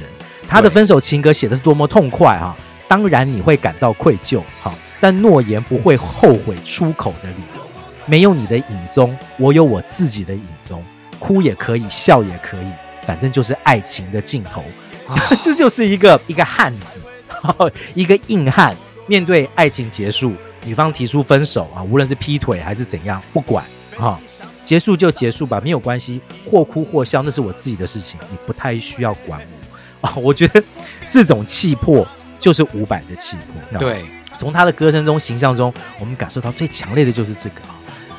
[0.48, 2.58] 他的分手情歌写的是多么痛快啊！
[2.88, 7.62] 当然你会感到愧疚，哈，但诺言不会后悔出口的理由。
[8.08, 10.84] 没有你的影踪，我有我自己的影踪。
[11.20, 12.72] 哭也可以，笑也可以，
[13.06, 14.64] 反正就是爱情的尽头。
[15.40, 17.02] 这就是一个一个汉子，
[17.94, 18.76] 一个硬汉，
[19.06, 20.34] 面对爱情结束。
[20.66, 23.66] 女方提出分手啊，无论是劈腿还是怎样，不管
[24.00, 24.20] 啊，
[24.64, 29.42] 结束就结束吧，没有关系，或哭或笑，那是我自己的事情，你不太需要管
[30.02, 30.16] 我 啊。
[30.18, 30.64] 我觉得
[31.10, 33.38] 这种气魄就是伍佰的气
[33.72, 33.80] 魄。
[33.80, 34.06] 对，
[34.38, 37.76] 从他的歌声中、形象中，我们感受到最强烈的就是这个啊。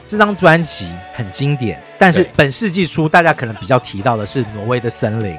[0.07, 5.31] 这张专辑很经典，但是本世纪初大家可能比较提到的是挪威的森林，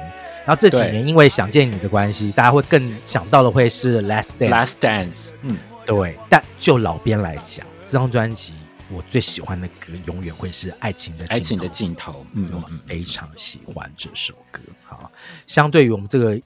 [0.46, 4.48] 然后这几年因为想见你的关系，大家会更想到的会是 Last Dance。
[4.48, 5.58] Last Dance，嗯。
[5.84, 8.54] 对，但就老编来讲，这张专辑
[8.88, 12.12] 我最喜欢的歌永远会是《爱情的爱情的尽头》。
[12.34, 14.60] 嗯，我非常喜欢这首歌。
[14.84, 15.10] 好，
[15.46, 16.40] 相对于我们这个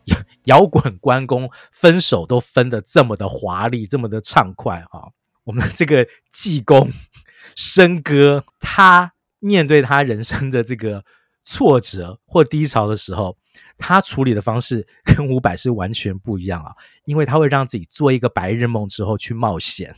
[0.45, 5.11] 摇滚关公分手都分的这么的华丽，这么的畅快哈，
[5.45, 6.91] 我们的这个济公
[7.57, 11.05] 笙哥，他面对他人生的这个
[11.45, 13.37] 挫折或低潮的时候。
[13.79, 16.73] 他处理的方式跟伍佰是完全不一样啊，
[17.05, 19.95] 因为他会让自己做一个白日梦之后去冒险，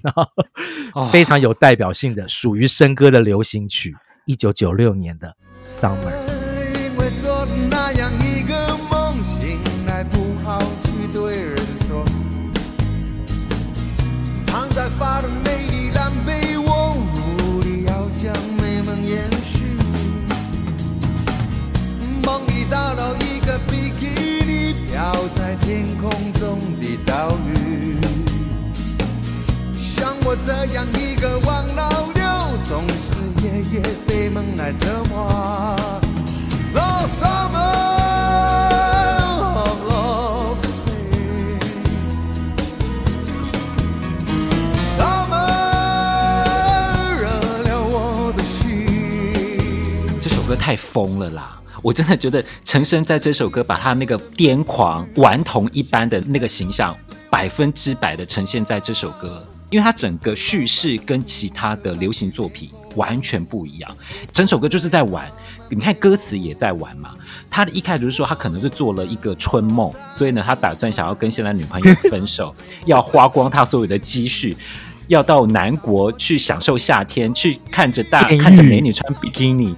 [1.13, 3.95] 非常有代表性的属于笙歌的流行曲，
[4.27, 6.35] 一九九六年的《Summer》。
[50.69, 51.59] 太疯了啦！
[51.81, 56.95] 我真的觉得陈升在这首歌把他那个癫狂顽童一般的那个形象
[57.31, 63.91] 百分之百的呈现在这首歌，因为他整个叙事跟其他的流行作品完全不一样，
[64.31, 65.27] 整首歌就是在玩。
[65.71, 67.15] 你看歌词也在玩嘛。
[67.49, 72.55] 他的一开始就是说他可能是做了一个春梦，所以呢，他打算想要跟现在女朋友分手，
[72.85, 74.55] 要花光他所有的积蓄，
[75.07, 79.75] 要到南国去享受夏天，去看着大看着美女穿比基尼。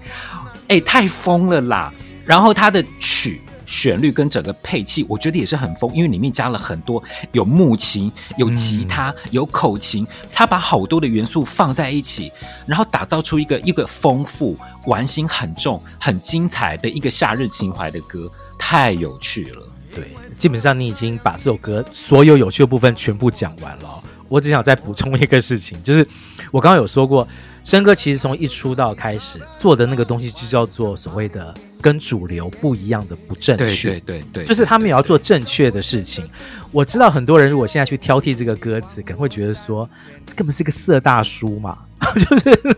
[0.71, 1.93] 哎，太疯了啦！
[2.25, 7.03] 然后它的曲旋律跟整个配器，我觉得也是很疯，因为里面加了很多
[7.33, 12.31] 有木琴、有吉他、有口琴，他把好多的元素放在一起，
[12.67, 14.57] 然后打造出一个一个丰富、
[14.87, 19.69] 玩心很重、很精彩的一个夏日情怀的歌，太有趣了。
[19.93, 20.05] 对，
[20.39, 24.05] 基本上你已经把这首歌所有有趣的部分全部讲完了。
[24.29, 26.07] 我只想再补充一个事情，就是
[26.53, 27.27] 我刚刚有说过，
[27.65, 33.91] 笙歌其实从一出道开始做的那个东西，就叫做所谓的跟主流不一样的不正确。
[33.91, 36.29] 对对对对，就是他们也要做正确的事情。
[36.73, 39.89] 我知道很多人如果现在去挑剔这个歌词，可能会觉得说，
[40.27, 41.79] 这根本是个色大叔嘛，
[42.29, 42.77] 就是。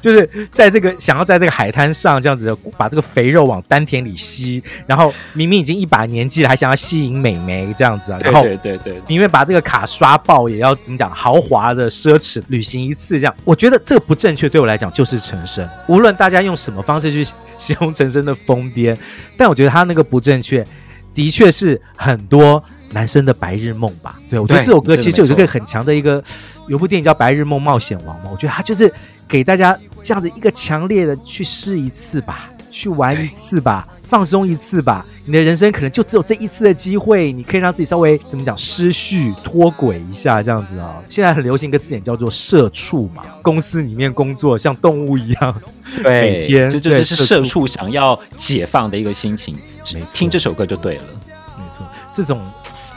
[0.00, 13.34] 就是在这个想要在这个海滩上这样子的把这个肥肉往丹田里吸，然后明明已经一把年纪了，还想要吸引美眉这样子啊，然后对对对，宁愿把这个卡刷爆，也要怎么讲豪华的奢侈旅行一次这样。
[13.44, 15.68] 我觉得这个不正确，对我来讲就是陈昇。
[15.86, 17.24] 无论大家用什么方式去
[17.58, 18.96] 形容陈昇的疯癫，
[19.36, 20.64] 但我觉得他那个不正确，
[21.14, 24.18] 的确是很多男生的白日梦吧。
[24.28, 26.22] 对，我觉得这首歌其实就有一个很强的一个，
[26.68, 28.92] 有部电影叫《白日梦冒险王》嘛，我觉得他就是。
[29.28, 35.06] 给大家这样子一个强烈的去试一次吧，去玩一次吧，放松一次吧。
[35.24, 41.04] 你的人生可能就只有这一次的机会，你可以让自己稍微怎么讲失序脱轨一下，这样子啊、哦。
[41.08, 45.62] 现在很流行一个字眼叫做“社畜”嘛，公司里面工作像动物一样，
[46.02, 49.56] 对，每天这就是社畜想要解放的一个心情。
[50.12, 51.04] 听这首歌就对了。
[51.56, 52.44] 没错，这种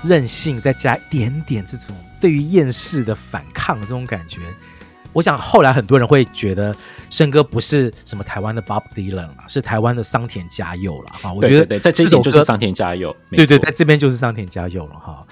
[0.04, 4.41] 任性再加一点点这种对于厌世的反抗的这种感觉。
[5.13, 6.75] 我想后来很多人会觉得
[7.10, 11.32] 笙歌不是什么台湾的 Bob Dylan 啊，是台湾的桑田佳佑了哈。
[11.32, 15.25] 我觉得对，在这一首就是桑田佳佑，对对，在这边就是桑田佳佑了哈。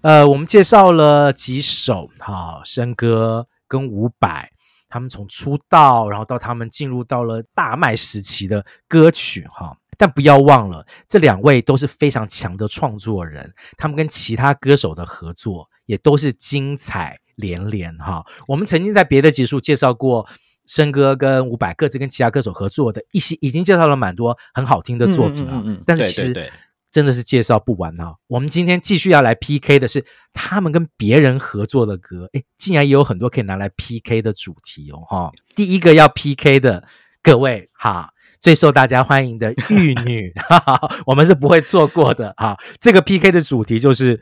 [0.00, 4.50] 呃，我们介绍了几首哈，申哥跟伍佰
[4.88, 9.76] 他们从出道，然后到他们进入到了大卖时期的歌曲哈。
[10.00, 20.26] 但不要忘了，这两位都是非常强的创作人，他们跟其他歌手的合作也都是精彩连连哈，我们曾经在别的集数介绍过
[20.66, 25.56] 申哥跟伍佰各自跟其他歌手合作的一些，已经介绍了蛮多很好听的作品啊。
[25.56, 26.52] 嗯，嗯，嗯，嗯，但是其实
[26.90, 28.14] 真的是介绍不完啊。
[28.26, 35.30] 我们今天继续要来 PK 的是他们跟别人合作的歌，诶，竟然也有很多可以拿来 PK 的主题哦哈。
[35.54, 36.82] 第一个要 PK 的
[37.22, 42.58] 各位哈，最受大家欢迎的玉女，哈哈，我们是不会错过的哈。
[42.80, 44.20] 这个 PK 的主题就是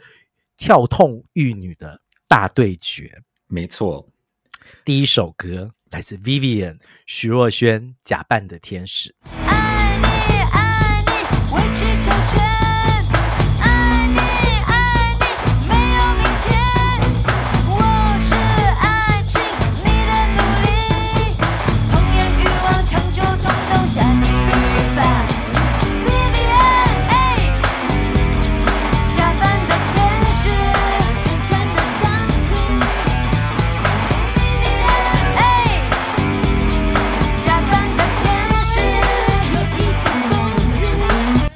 [0.57, 2.00] 跳痛玉女的。
[2.31, 4.07] 大对决，没错。
[4.85, 6.76] 第一首歌来自 Vivian
[7.07, 9.14] 徐若瑄假扮的天使。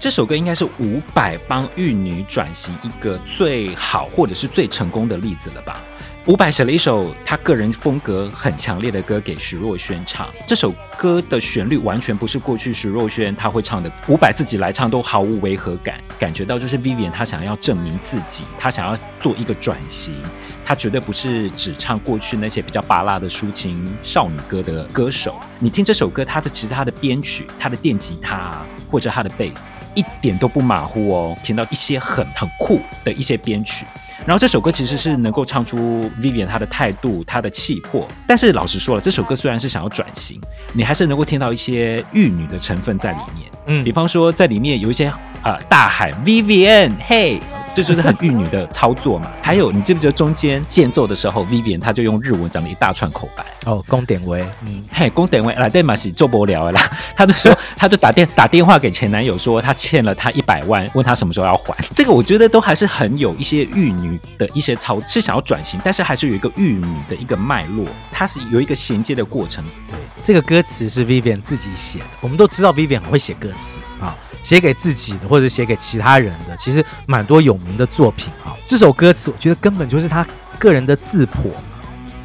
[0.03, 5.81] 这首歌应该是伍佰帮玉女转型一个最好或者是最成功的例子了吧？
[6.27, 20.17] 伍佰写了一首他个人风格很强烈的歌给徐若瑄唱，这首歌的旋律完全不是过去徐若瑄他会唱的，伍佰自己来唱都毫无违和感，感觉到就是 Vivian 他想要证明自己，他想要做一个转型。
[20.65, 25.38] 他绝对不是只唱过去那些比较巴拉的抒情少女歌的歌手。
[25.59, 33.85] 你听这首歌，他的其实他的编曲、他的电吉他或者他的贝斯一点都不马虎哦，听到一些很很酷的一些编曲。
[34.25, 38.07] 然后这首歌其实是能够唱出 Vivian 她的态度、她的气魄。
[38.27, 40.41] 但是老实说了，这首歌虽然是想要转型，
[40.73, 43.51] 你还是能够听到一些玉女的成分在里面。
[43.67, 47.41] 嗯，比方说在里面有一些啊、呃、大喊 Vivian，嘿。
[47.75, 49.31] 这就是很玉女的操作嘛。
[49.43, 53.45] 还有，你记不记得中间间奏的时候，Vivian 她就用日文讲了一大串口白。
[53.67, 56.81] 哦，宫典威，嗯，嘿，宫典威来对嘛，是做不了的啦。
[57.17, 61.75] 他就说， 他就打电打电话给前男友说，他欠了他一百万，问他什么时候要还。
[61.95, 69.65] 这个我觉得都还是很有一些玉女的一些操，是想要转型，但是还是有一个玉女的一个脉络，它是有一个衔接的过程。
[69.89, 72.07] 对，这个歌词是 Vivian 自己写的。
[72.21, 74.17] 我们都知道 Vivian 很会写歌词啊。
[74.43, 78.57] 写给自己的或者写给其他人的，其实蛮多有名的作品啊。
[78.65, 80.27] 这首歌词，我觉得根本就是他
[80.59, 81.51] 个人的自破。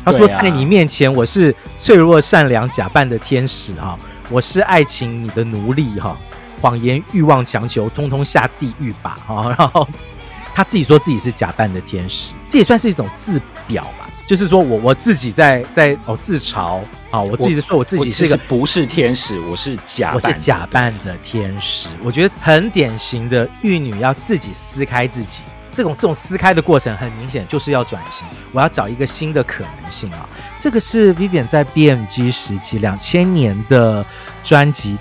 [0.04, 4.00] 他说：“在你面前，我是脆弱善良假扮的天使哈，
[4.30, 6.18] 我是爱情你的奴隶哈，
[6.62, 9.86] 谎言欲望强求，通通下地狱吧哈。” 然后
[10.56, 14.10] 他自己说自己是假扮的天使，这也算是一种自表吧。
[14.26, 21.88] 就是说我我自己在在哦自嘲啊，我自己说我自己是一个不是天使，我是假我是假扮的天使。
[22.04, 30.28] 我觉得很典型的玉女要自己撕开自己，这种这种撕开的过程很明显就是要转型，我要找一个新的可能性啊。
[30.60, 34.06] 这个是 Vivian 在 BMG 时期两千年的
[34.44, 34.98] 专辑，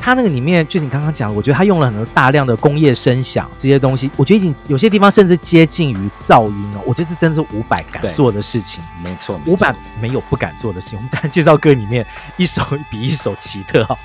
[0.00, 6.80] 他那个里面就是你刚刚讲，我觉得他用了很多大量的工业声响这些东西，我觉得已经有些地方甚至接近于噪音哦。
[6.86, 10.98] 我觉得这真的是伍佰敢做的事情，没错，伍佰没有不敢做的事情。
[10.98, 12.04] 我们当然介绍歌里面
[12.38, 13.96] 一首 比一首奇特哈，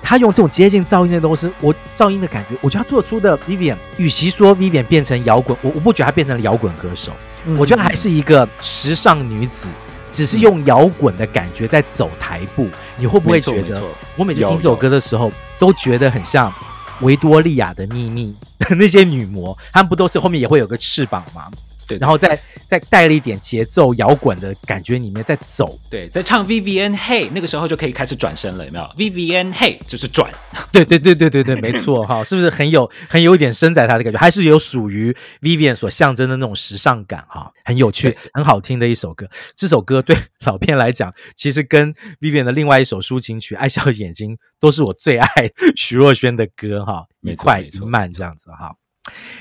[0.00, 7.12] 他用这种接近噪音的东西，我噪音的感觉，我觉得他做出的 Vivian，与其说 Vivian 变成摇滚，我我不觉得他变成了摇滚歌手，
[7.44, 9.68] 嗯、我觉得还是一个时尚女子。
[10.14, 13.82] 只是用摇滚的感觉在走台步，你会不会觉得？
[14.16, 16.52] 我每次听这首歌的时候，都觉得很像
[17.00, 21.50] 维多利亚的秘密的 那些女魔，她们不都是后面也会有个翅膀吗？
[21.86, 30.32] 对，然后再再带了一点节奏摇滚的感觉里面在走，对，在唱 Vivienne Hey 那个时候就可以开始转身了，有没有？Vivienne Hey 就是转，
[30.72, 39.28] 对对对对对对，没错哈，是不是很有很有一点身在他的感觉，还是有属于 Vivienne 所象征的那种时尚感哈，很有趣，很好听的一首歌。
[39.56, 45.28] 这首歌对老片来讲，其实跟 Vivienne 的另外一首抒情曲《爱笑的眼睛》都是我最爱
[45.76, 48.74] 徐若瑄的歌哈，一快一慢这样子哈。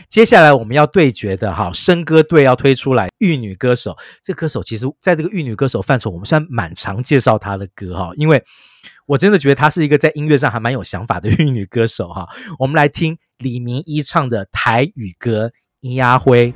[0.09, 3.97] 接下来我们要对决的哈，声歌队要推出来玉女歌手。
[4.21, 8.43] 这歌手其实在这个玉女歌手范畴，我们算蛮常介绍她的歌哈，因为
[9.05, 12.27] 我真的觉得她是一个在音乐上还蛮有想法的玉女歌手哈。
[12.59, 15.51] 我们来听李明一唱的台语歌
[15.87, 16.51] 《咿呀辉》。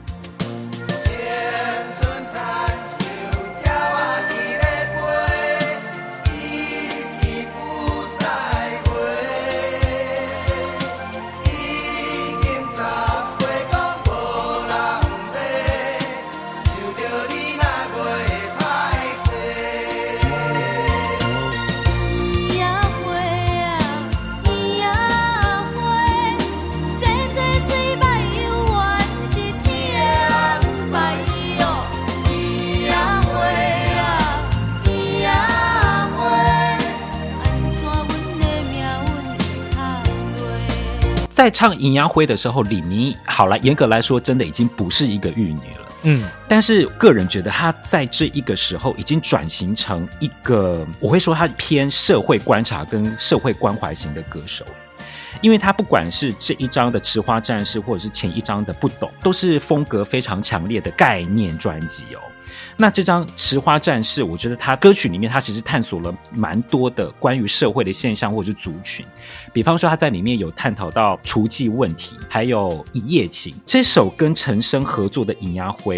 [41.38, 45.88] 在唱《银仔花》的时候，李明好了，严格来说，真的已经不是一个玉女了。
[46.02, 54.66] 嗯，但是个人觉得她在这一个时候已经转型成一个，我会说她偏社会观察跟社会关怀型的歌手，
[55.40, 62.20] 因为她不管是这一张的《池花战士》，或者是前一张的《不懂》，都是风格非常强烈的概念专辑哦。
[62.80, 69.04] 那这张《池花战士》，我觉得它歌曲里面，它其实探索了蛮多的关于社会的现象或者是族群，
[69.52, 73.56] 比方说他在里面有探讨到雏妓问题，还有一夜情。
[73.66, 75.94] 这首跟陈升合作的《银仔花》，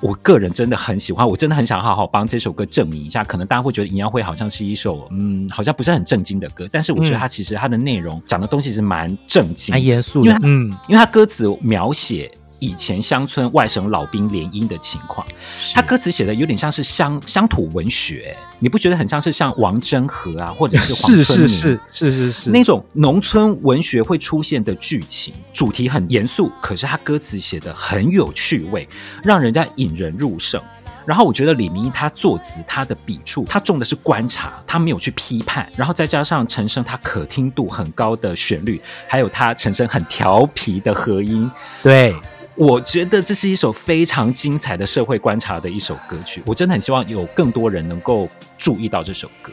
[0.00, 3.22] 我个人真的很喜欢，我真的很想好好帮这首歌证明一下。
[3.22, 12.32] 可能大家会觉得《银仔花》好像是一首嗯，好像不是很正经的歌，但是我觉得它其实它的内容讲的东西是蛮正经、蛮严肃的，因为嗯，因为它歌词描写。
[12.60, 15.26] 以前乡村外省老兵联姻的情况，
[15.74, 21.48] 他歌词写的有点像是乡乡土文学，你不觉得很像是像王祯和啊，或者是黄春明？
[21.48, 28.88] 是是是是是是那种农村文学会出现的剧情，主题很严肃，可是他歌词写的很有趣味，
[29.24, 30.62] 让人家引人入胜。
[31.06, 35.66] 然后我觉得李明一他作词，他的笔触，他重的是观察，他没有去批判。
[35.74, 41.50] 然后再加上陈升他可听度很高的旋律，还有他陈升很调皮的和音，
[41.82, 42.14] 对。
[42.60, 49.50] 我觉得这是一首非常精彩的社会观察的一首歌曲，我真的很希望有更多人能够注意到这首歌。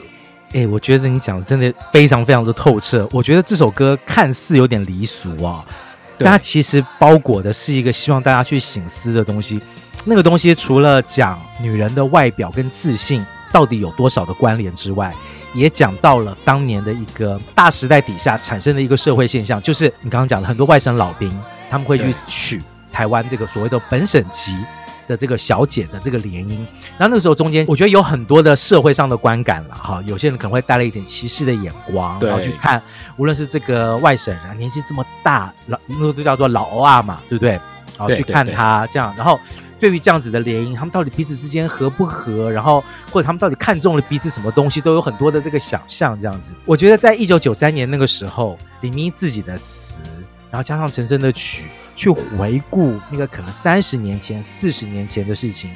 [0.50, 3.08] 哎、欸，我觉得你讲的真的非常非常的透彻。
[3.14, 5.66] 我觉得这首歌看似有点离俗啊，
[6.18, 9.62] 但它其实包裹的是一个希望大家去醒思的东西。
[10.04, 15.16] 那个东西除了讲女人的外表跟自信到底有多少的关联之外，
[15.54, 21.34] 也讲到了当年的一个大时代底下产生的一个社会现象，就是你刚刚讲的很多外省老兵
[21.70, 22.62] 他们会去娶。
[22.98, 24.58] 台湾这个所谓的本省籍
[25.08, 26.58] 的这个小姐的这个联姻，
[26.98, 30.02] 然后那个时候中间，我觉得有很多的社会上的观感了哈。
[30.08, 32.82] 有些人可能会带了一点歧视的眼光，然后去看，
[33.18, 37.52] 无论是这个外省人年纪这么大，老那个都叫做老欧啊嘛，对不对？
[37.52, 39.40] 然后去看他这样，然后
[39.80, 42.50] 对于这样子的联姻，他们到底彼此之间合不合？
[42.50, 46.52] 然后或者他们到底看中了彼此什么东西，都有很多的这个想象这样子。
[46.66, 49.98] 我觉得在一九九三年那个时候，李明自己的词。
[50.50, 51.64] 然后加上陈升的曲，
[51.96, 55.72] 去回顾那个可能三十年前、四十年前的事情，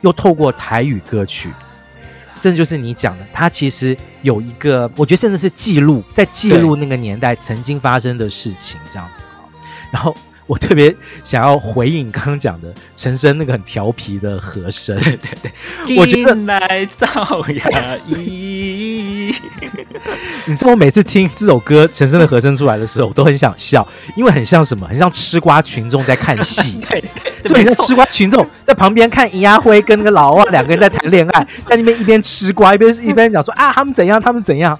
[0.00, 1.52] 又透过台语歌曲，
[2.40, 9.22] 这就是你讲的，他其实有一个，我觉得甚至是记录，在记录那个年代曾经发生的事情，这样子。
[9.90, 10.16] 然后。
[10.48, 10.94] 我特别
[11.24, 15.50] 想要回应刚刚讲的陈升那个很调皮的和声，对对
[15.84, 17.08] 对，我觉得来造
[17.48, 17.98] 谣
[19.28, 19.34] 仪。
[20.46, 24.86] 你知道我每次听这首歌陈升的和声出来的时候，我都很想笑，因为很像什么？
[24.86, 27.04] 很像吃瓜群众在看戏， 对，
[27.44, 34.78] 就很像吃瓜群众在旁边看银仔花跟那个老外两个人在谈恋爱， 在那边一边吃瓜一边一边讲说啊他们怎样他们怎样。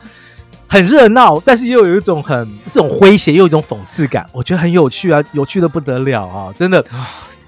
[0.68, 6.52] 很热闹，但是又有一种很这种诙谐，又有一种讽刺感，我觉得很有趣啊，有趣的不得了啊！
[6.56, 6.84] 真的，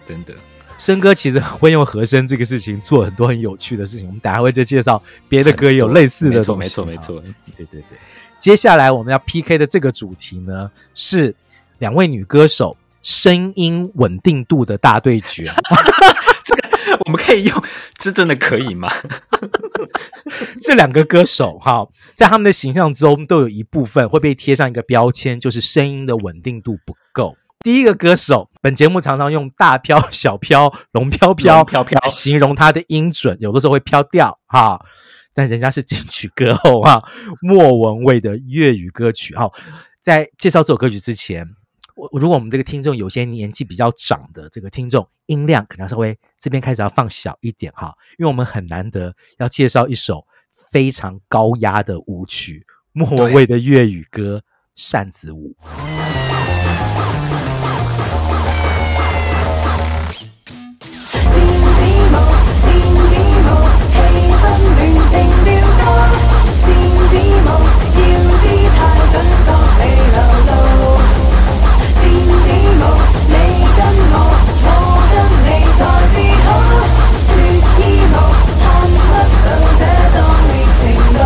[0.06, 0.32] 真的，
[0.78, 6.60] 笙歌其实会用和声这个事情做很多很有趣的事情，我们等下会再介绍别的歌也有类似的东西。
[6.60, 7.34] 没错，没错，没错。
[7.56, 7.98] 对对对，
[8.38, 11.34] 接下来我们要 PK 的这个主题呢，是
[11.78, 15.44] 两位女歌手声音稳定度的大对决。
[16.44, 17.64] 这个我们可以用，
[17.98, 18.88] 这真的可以吗？
[20.62, 27.36] 这两个歌手哈，在他们的形象中都有一部分会被贴上一个标签，就是声音的稳定度不够。
[27.60, 34.80] 第一个歌手，本节目常常用大飘、小飘、龙飘飘、飘飘形容他的音准，有的时候会飘掉哈。
[35.34, 37.02] 但人家是金曲歌后哈，
[37.42, 39.50] 莫文蔚的粤语歌曲哈。
[40.00, 41.46] 在介绍这首歌曲之前，
[41.96, 50.24] 我如果我们这个听众有些年纪比较长的这个听众，音量可能稍微这边开始要放小一点哈，因为我们很难得要介绍一首
[50.70, 54.38] 非常高压的舞曲，莫文蔚的粤语歌
[54.76, 55.56] 《扇子舞》。
[65.88, 66.66] 扇
[67.08, 67.48] 子舞
[67.96, 68.02] 要
[68.42, 68.44] 知
[68.76, 68.78] 太
[69.12, 69.14] 准
[69.44, 69.80] 确未
[70.14, 70.18] 流
[70.48, 70.50] 露
[71.94, 72.00] 扇
[72.44, 72.84] 子舞
[73.28, 73.34] 你
[73.76, 73.78] 跟
[74.12, 74.14] 我
[74.64, 74.68] 我
[75.12, 75.14] 跟
[75.44, 75.80] 你才
[76.12, 76.14] 是
[76.44, 76.46] 好
[77.30, 77.80] 粤语
[78.12, 78.16] 舞
[78.60, 79.08] 看不
[79.44, 79.46] 到
[79.78, 79.82] 这
[80.12, 80.16] 壮
[80.48, 80.80] 烈程
[81.14, 81.20] 度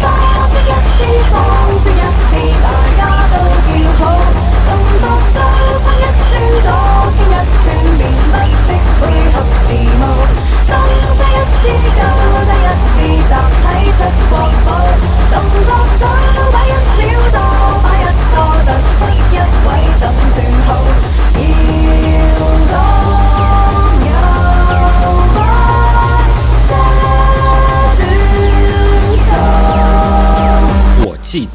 [0.00, 0.04] 花
[0.48, 1.34] 式一次放
[1.82, 2.32] 式一次
[2.62, 2.66] 大
[2.98, 3.00] 家
[3.32, 3.34] 都
[3.66, 4.00] 叫好
[4.66, 4.70] 动
[5.00, 5.38] 作都
[5.82, 6.30] 分一寸
[7.18, 7.64] 一寸
[7.98, 8.66] 绵不式
[9.00, 9.68] 配合时
[9.98, 10.04] 务
[10.68, 10.72] 东
[11.16, 12.21] 西一次够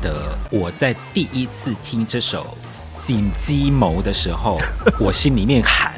[0.01, 4.59] 得我在第一次听这首《心机谋》的时候，
[4.99, 5.93] 我心里面喊：“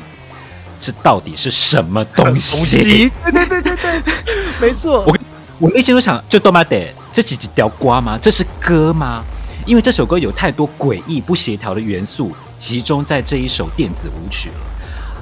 [0.79, 5.03] 这到底是什么东西？”对对对对对， 没错。
[5.05, 5.17] 我
[5.59, 8.17] 我内心都想：就多妈的这几几条瓜吗？
[8.21, 9.23] 这是歌吗？
[9.65, 14.55] 因为这首歌有太多诡异不协调的元素集中在这一首电子舞曲了。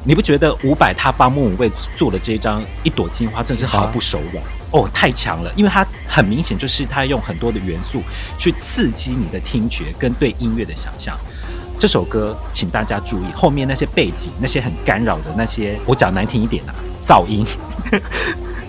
[0.03, 4.41] 你不觉得伍佰他帮莫文蔚做的这一张《一朵金花》真是毫不手软？
[4.71, 5.51] 哦，太强了！
[5.55, 8.01] 因为它很明显就是他用很多的元素
[8.37, 11.17] 去刺激你的听觉跟对音乐的想象。
[11.77, 16.73] 这首歌，请大家注意后面那些背景，那些很干扰的那些，我讲难听一点啊，
[17.03, 17.45] 噪音。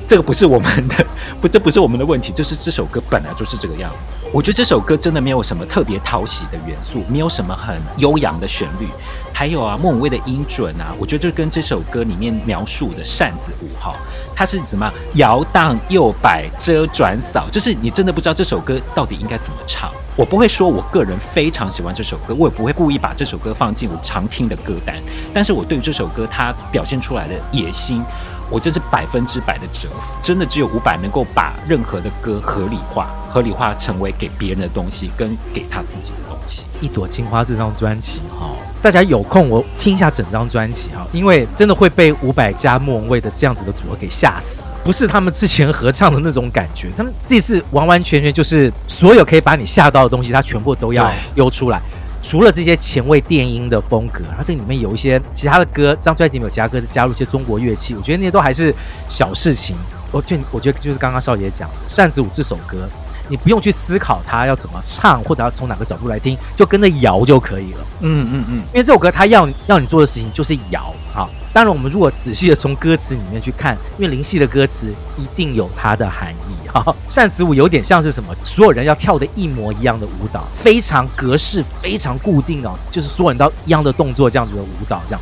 [0.09, 1.07] 这个不是我们的，
[1.39, 3.93] 不，这不是我们的问题，就是这首歌本来就是这个样。
[4.33, 8.89] 我觉得这首歌真的没有什么特别讨喜的元素，没有什么很悠扬的旋律，
[9.35, 13.95] 还有啊，莫文蔚的音准啊，我觉得就跟这首歌里面描述的扇子舞哈，
[14.35, 19.91] 它是怎么摇荡、又摆、遮、转、扫，就是你真的不知道这首歌到底应该怎么唱。
[20.17, 24.97] 我不会说我个人非常喜欢这首歌，我也不会故意把这首歌放进我常听的歌单，
[25.35, 28.03] 但是我对于这首歌它表现出来的野心。
[28.51, 36.65] 我这是百分之百的折服，真的只有伍佰能够把任何的歌合理化，合理化成为给别人的东西，跟给他自己的东西。
[36.81, 51.83] 一朵青花这张专辑哈，大家有空我听一下整张专辑哈，因为真的会被伍佰加莫文蔚的这样子的组合给吓死，不是他们之前合唱的那种感觉，他们这次完完全全就是所有可以把你吓到的东西，他全部都要丢出来。
[52.23, 58.75] 除了这些前卫电音的风格，然后这里面有一些其他的歌，这张专辑里面有其他歌是加入一些中国乐器，我觉得那些都还是
[59.09, 59.77] 小事情。
[60.11, 62.89] 我就我觉得就是刚刚少爷讲的《扇子舞》这首歌，
[63.29, 67.79] 你不用去思考它要怎么唱，或者要从哪个角度来听，就跟着摇就可以了。
[68.01, 71.29] 嗯嗯嗯，因为这首歌它要要你做的事情就是摇啊。
[71.53, 76.95] 当然，我们如果仔细的从歌词里面去看，因为林夕的歌词一定有它的含义哈。
[77.09, 78.35] 扇子舞有点像是什么？
[78.45, 85.03] 所有人要跳的一模一样的舞蹈，非常格式，非常固定哦，就是所有人都一样的动作这样子的舞蹈。
[85.09, 85.21] 这样，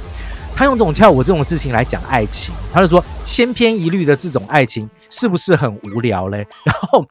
[0.54, 6.46] 他用这种跳舞这种事情来讲爱情，他就说千篇一律的这种爱情是不是很无聊嘞？
[6.64, 7.06] 然后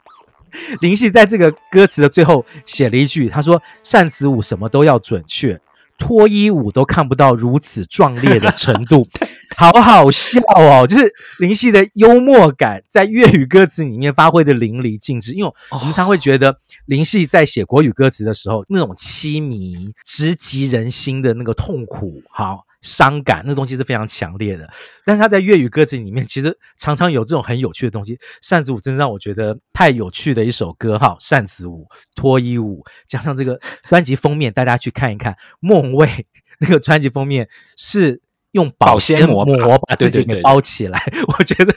[0.81, 5.59] 林夕在这个歌词的最后写了一句，他说：“扇子舞什么都要准确。”
[5.97, 9.07] 脱衣舞都看不到如此壮烈的程度，
[9.57, 10.85] 好好笑哦！
[10.87, 15.31] 就是林夕的幽默感在粤语歌词里面发挥的淋漓尽致。
[15.33, 22.65] 因为我们常会觉得林夕在写国语歌词的时候，那种凄迷、直击人心的那个痛苦，好。
[22.85, 24.69] 伤感那东西是非常强烈的，
[25.03, 28.19] 但是他在粤语歌词里面其实常常有这种很有趣的东西。
[28.43, 33.59] 扇子舞真的让我觉得太有趣的一首歌哈，扇子舞、脱衣舞，加上这个
[33.89, 36.27] 专辑封面，大家去看一看，莫文蔚
[36.59, 38.21] 那个专辑封面是
[38.51, 39.43] 用保鲜膜
[39.87, 41.03] 把自己给包起来。
[41.27, 41.73] 我觉得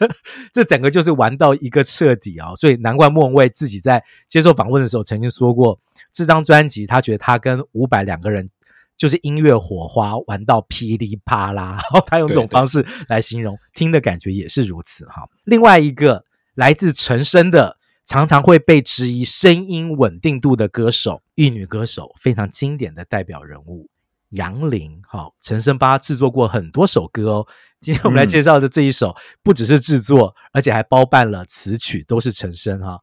[0.53, 2.57] 这整个就是玩到一个彻底啊、哦！
[2.57, 5.81] 所以难怪莫文蔚自己在接受访问的时候曾经说过，
[6.13, 8.51] 这张专辑他觉得他跟伍佰两个人
[8.99, 15.27] 就是音乐火花玩到噼里啪啦，然 后他用这种方式来形容，听的感觉也是如此哈。
[15.45, 17.79] 另外一个来自陈升的。
[18.11, 23.91] 常常会被质疑声音稳定度的歌手，玉女歌手，非常经典的代表人物
[24.31, 25.03] 杨林。
[25.07, 27.47] 好，陈升帮他制作过很多首歌哦。
[27.83, 32.99] 今天我们来介绍的这一首，不只是制作，而且还包办了词曲，都是陈升哈。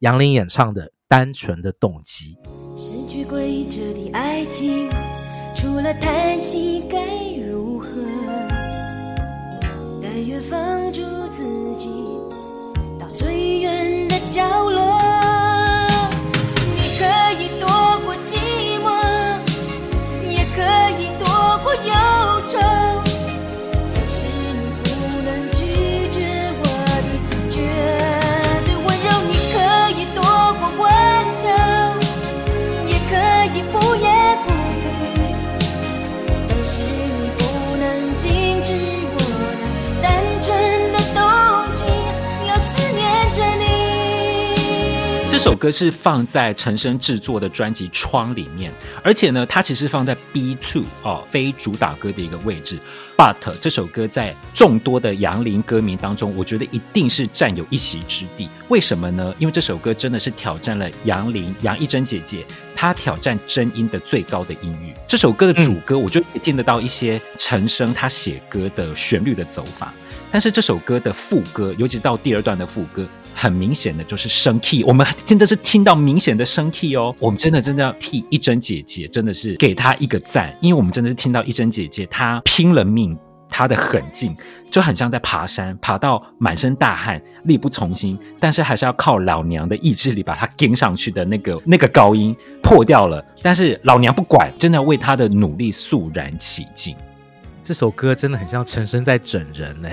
[0.00, 2.36] 杨林演唱的《单纯的动机》。
[2.76, 4.90] 失去规则的爱情，
[5.54, 6.98] 除了叹息该
[7.46, 7.88] 如何？
[10.02, 12.04] 但愿放逐自己
[12.98, 14.18] 到最远的。
[14.30, 14.40] 角
[14.70, 14.96] 落，
[16.76, 17.04] 你可
[17.42, 17.66] 以躲
[18.04, 18.14] 过
[45.42, 48.70] 这首歌是放在陈升制作的专辑《窗》里面，
[49.02, 52.78] 而且呢，它其实放在 B two 哦，非主打歌的一个位置。
[53.16, 58.50] But 这首歌在众多的杨林歌迷当中，我觉得一定是占有一席之地。
[58.68, 59.34] 为什么呢？
[59.38, 62.44] 因为这首歌真的是挑战了杨林、杨一真姐姐，
[62.76, 64.92] 她挑战真音的最高的音域。
[65.06, 69.90] 这首歌的主歌，我就听得到一些陈升他写歌的旋律的走法，
[70.30, 73.06] 但是这首歌的副歌，尤其到第二段的副歌。
[73.34, 77.14] 很明显的就是升 key，我们真的是听到明显的升 key 哦。
[77.20, 83.16] 我们真的真的要替一珍姐姐，真的是给她一个赞，因为我们真的是听到一珍姐姐她拼了命，
[83.48, 84.34] 她的狠劲
[84.70, 96.94] 就很像在爬山，爬到满身大汗，力不从心，但是还是要靠老娘的意志力把她跟上去的那个那个高音破掉了，但是老娘不管，真的要为她的努力肃然起敬。
[97.62, 99.88] 这首歌真的很像陈升在整人呢。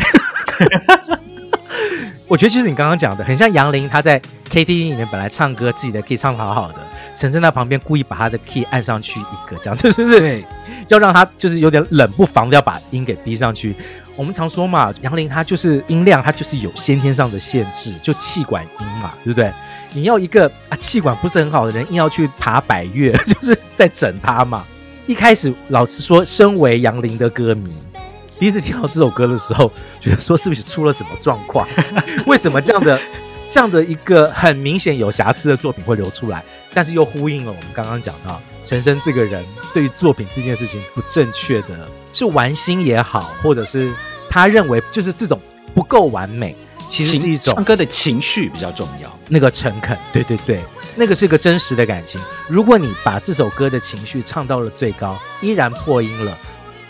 [2.28, 4.20] 我觉得就是你刚刚讲的，很像杨林，他在
[4.50, 6.80] KTV 里面本来唱歌自己的 key 唱得好好的，
[7.16, 10.44] 陈升在旁边故意把他的 key 按上去一个，这样子是不是？
[10.90, 13.76] 要让他就是有点冷不防的要把音给逼上去。
[14.16, 19.52] 我们常说嘛，杨林他就是音量，他就是有先天上的限制，就气管音嘛，对不对？
[19.94, 24.66] 你要一个啊气管不是很好的人，硬要去爬百越， 就是在整他嘛。
[25.06, 27.74] 一开始老实说，身为杨林的歌迷。
[28.40, 31.68] 第一次听到这首歌的时候，觉得说是不是出了什么状况？
[32.28, 33.00] 为什么这样的
[33.48, 36.44] 这样的一个很明显有瑕疵的作品会流出来？
[36.74, 43.92] 但是又呼应了我们刚刚讲到陈升这个人对于作品这件事情不正确的，是玩心也好，或者是
[44.30, 45.40] 他认为就是这种
[45.74, 46.56] 不够完美，
[46.88, 50.62] 其实是一种唱歌的情绪比较重要，那个诚恳，对对对，
[50.96, 52.22] 那个是个真实的感情。
[52.48, 56.38] 如果你把这首歌的情绪唱到了最高，依然破音了。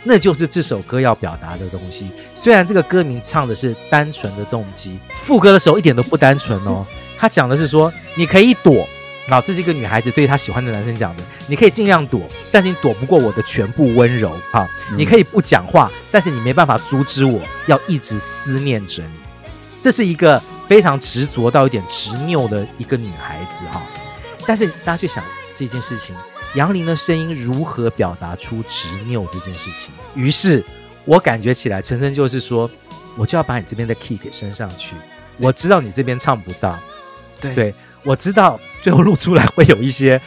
[0.08, 2.10] 那就是这首歌要表达的东西。
[2.34, 6.86] 虽然这个歌名唱的是单纯的动机，副歌的时候一点都不单纯哦。
[7.20, 8.88] 他讲的是说，你可以躲，
[9.28, 14.66] 啊，这是一个女孩子对她喜欢的男生讲的，你可以尽量躲，但是你躲不过我的全部温柔啊。
[14.95, 19.10] 你可以不讲话，但是你没办法阻止我要一直思念着你。
[19.82, 23.82] 这是一个非常执着到一点执拗的一个女孩子哈。
[24.45, 25.22] 但是大家去想
[25.53, 26.16] 这件事情。
[26.56, 29.93] 杨林的声音如何表达出执拗这件事情？
[30.16, 30.64] 于是，
[31.06, 32.70] 我感觉起来，陈升就是说，
[33.16, 34.95] 我就要把你这边的 key 给升上去。
[35.38, 36.78] 我知道你这边唱不到，
[37.39, 37.74] 对，对，
[38.04, 40.20] 我知道最后录出来会有一些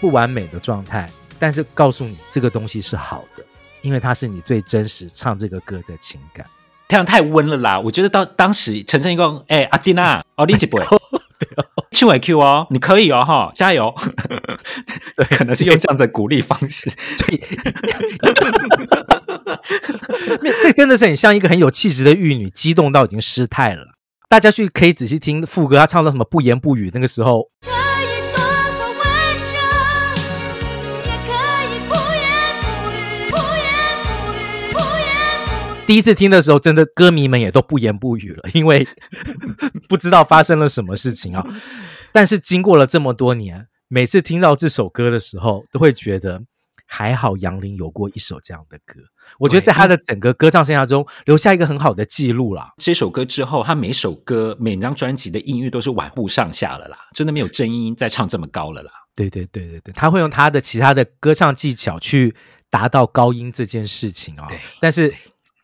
[0.00, 1.08] 不完美的状态，
[1.38, 3.44] 但是告诉你这个东西是好的，
[3.82, 6.44] 因为它是你最真实唱这个歌的情感。
[6.88, 7.78] 太阳太温了啦！
[7.78, 10.78] 我觉得到当时陈升一共，哎，阿丁娜，哦，你几杯？
[11.98, 13.92] 去尾 Q 哦，你可以哦，哈，加油！
[15.16, 16.88] 对，可能是用这样子的鼓励方式，
[17.26, 17.42] 对，
[20.62, 23.82] 这真的是很像一个很有气质的玉女，激动到已经失态了。
[24.28, 27.48] 大家去可以仔细听副歌，他唱到什么不言不语，那个时候。
[35.88, 38.86] 第一次听的时候，真的歌迷们也都不言不语了， 因为
[39.88, 41.42] 不知道发生了什么事情啊。
[42.12, 46.42] 但是经过了这么多年，每次听到这首歌的时候，都会觉得
[46.86, 49.00] 还好杨林有过一首这样的歌。
[49.38, 52.68] 我觉得在他的整个歌唱生涯中留下一个很好的记录啦。
[52.76, 58.90] 这首歌之后，他每首歌、每张专辑的音域都是缓步上下了啦，真的没有真音再唱这么高了啦。
[59.16, 62.34] 对对对对对，他会用他的其他的歌唱技巧去
[62.68, 64.46] 达到高音这件事情啊。
[64.82, 65.14] 但是。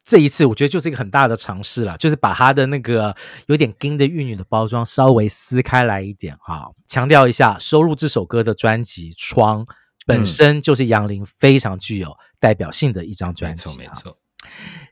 [0.07, 9.65] 这一次我觉得就是一个很大的尝试了，就是把他的那个有点金的玉女的包装稍微撕开来一点哈，强调一下收录这首歌的专辑《窗》
[10.05, 14.19] 本身就是杨林非常具有代表性的一张专辑，没错没错。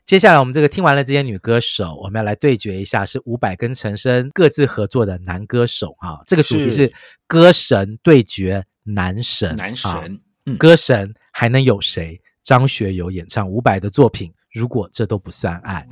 [0.03, 6.91] 接下来我们这个听完了这些女歌手，我们要来对决一下是伍佰跟陈升各自合作的男歌手啊，这个主题是
[7.27, 12.19] 歌神对决男神，男神，嗯，歌神还能有谁？
[12.41, 14.33] 张学友演唱伍佰的作品。
[14.53, 15.83] 如果这都不算爱，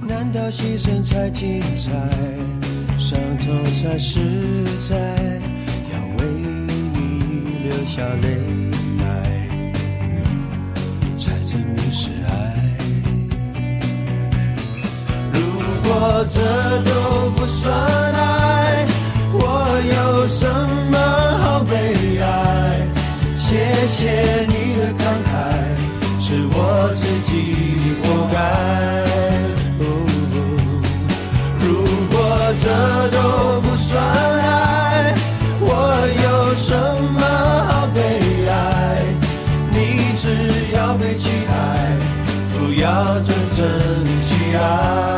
[0.00, 1.92] 难道牺牲才精彩，
[2.98, 4.18] 伤痛才实
[4.88, 4.96] 在，
[5.92, 6.26] 要为
[6.92, 8.26] 你流下泪
[8.98, 9.04] 来，
[11.16, 12.32] 才证明是爱。
[15.32, 15.38] 如
[15.84, 16.40] 果这
[16.82, 17.72] 都不算
[18.12, 18.88] 爱，
[19.32, 19.38] 我
[19.96, 20.44] 有什
[20.90, 20.98] 么
[21.38, 22.88] 好悲哀？
[23.36, 24.53] 谢谢你，
[26.56, 27.32] 我自己。
[28.02, 28.36] 活该。
[31.60, 31.66] 如
[32.10, 32.14] 果
[32.60, 32.64] 这
[33.10, 33.18] 都
[33.62, 35.14] 不算爱，
[35.60, 35.64] 我
[36.24, 36.68] 有什
[37.12, 37.20] 么
[37.68, 37.98] 好悲
[38.48, 38.52] 哀？
[39.70, 39.76] 你
[40.18, 40.22] 只
[40.76, 41.52] 要被期待，
[42.52, 43.58] 不要真正
[44.20, 45.13] 去爱。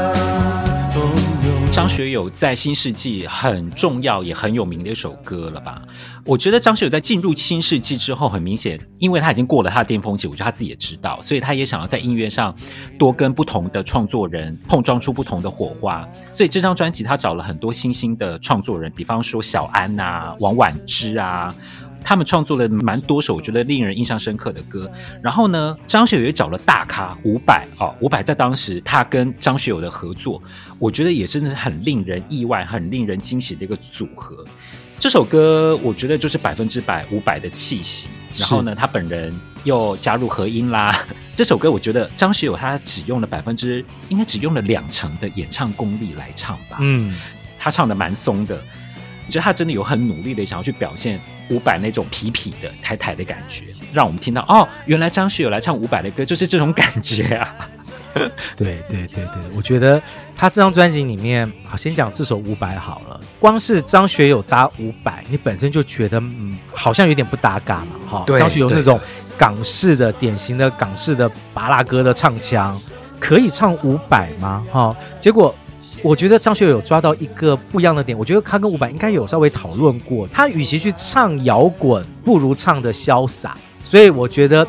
[1.77, 5.83] 张学友在新世纪很重要也很有名的一首歌了吧？
[6.25, 12.57] 我觉得张学友在进入新世纪之后，很明显，因为他已经过了他的巅峰期，我觉得他自己也知道，所以他也想要在音乐上
[12.99, 16.09] 多跟不同的创作人碰撞出不同的火花。
[16.33, 21.55] 所以这张专辑他找了很多新兴的创作人，比方说小安啊、王菀之啊。
[22.07, 24.89] 他们创作了蛮多首，我觉得令人印象深刻的歌。
[25.21, 30.41] 然后呢，张学友也找了大咖伍佰哦，伍佰在当时他跟张学友的合作，
[30.79, 34.45] 我觉得也真的是很令人意外、很令人惊喜的一个组合。
[35.01, 38.07] 这首歌我觉得就是百分之百伍佰的气息。
[38.39, 41.05] 然后呢，他本人又加入和音啦。
[41.35, 46.77] 这首歌我觉得张学友他只用了百分之，应该只用了两成的演唱功力来唱吧。
[46.79, 47.17] 嗯，
[47.59, 48.63] 他唱的蛮松的。
[49.27, 51.21] 我觉得他真的有很努力的想要去表现
[51.51, 57.69] 伍佰那种痞痞的、台台的感觉，让我们听到哦，原来张学友来唱伍佰的歌就是这种感觉啊！
[58.57, 60.01] 对对对对，我觉得
[60.35, 63.21] 他这张专辑里面，好，先讲这首伍佰好了。
[63.39, 68.25] 光是张学友搭伍佰，你本身就觉得嗯，好像有点不搭嘎嘛，哈。
[68.27, 68.99] 对，张学友那种
[69.37, 72.81] 港式的、典型的港式的拔拉歌的唱腔，
[73.21, 74.65] 可以唱伍佰吗？
[74.73, 75.55] 哈，结果。
[76.03, 83.57] 我觉得张学友有抓到一个不一样的点，我觉得他跟伍佰应该有稍微讨论过，他与其去唱摇滚，不如唱的潇洒。
[83.83, 84.67] 所以我觉得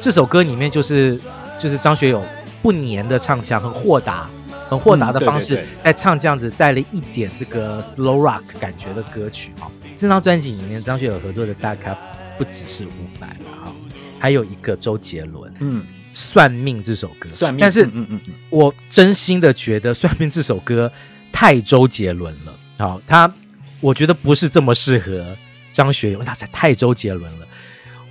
[0.00, 1.20] 这首歌里面就是
[1.56, 2.22] 就是张学友
[2.62, 4.28] 不粘的唱腔，很豁达，
[4.68, 9.70] 很豁达的方式在唱这样子带了一点这个 slow rock 感觉的歌曲啊。
[9.96, 11.96] 这张专辑里面张学友合作的大咖
[12.38, 13.72] 不只是伍佰了哈，
[14.18, 15.84] 还有一个周杰伦，嗯。
[16.12, 20.90] 算命这首歌，算命，但是，嗯嗯嗯，我真心的觉得算命这首歌
[21.30, 22.54] 太周杰伦了。
[22.78, 23.32] 好，他
[23.80, 25.36] 我觉得不是这么适合
[25.72, 27.46] 张学友，那才太周杰伦了。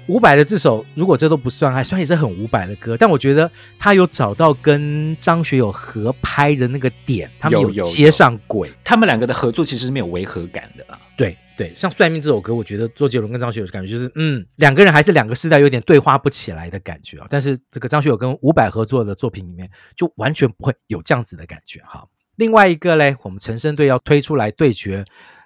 [0.08, 10.98] 伍佰的这首，如果这都不算爱，虽然也是很伍佰的歌，但我觉得他有找到跟张学友合拍的那个点，他们有接上轨，他们两个的合作其实是没有违和感的啊。
[11.16, 17.28] 对对，像《算命》这首歌，我觉得周杰伦跟张学友的感觉就是，嗯，两个人还是两个世代有点对话不起来的感觉啊。
[17.30, 22.08] 但是这个张学友跟伍佰合作的作品里面，就完全不会有这样子的感觉哈。
[22.38, 25.04] 另外一个嘞，我们陈升队要推出来对决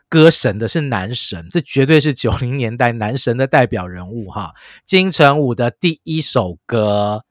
[0.08, 4.54] 歌神的是男神，这绝对是九零年代男神的代表人物哈。
[4.86, 7.24] 金城武的第一首歌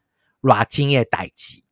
[0.58, 1.62] 《热天的代志》。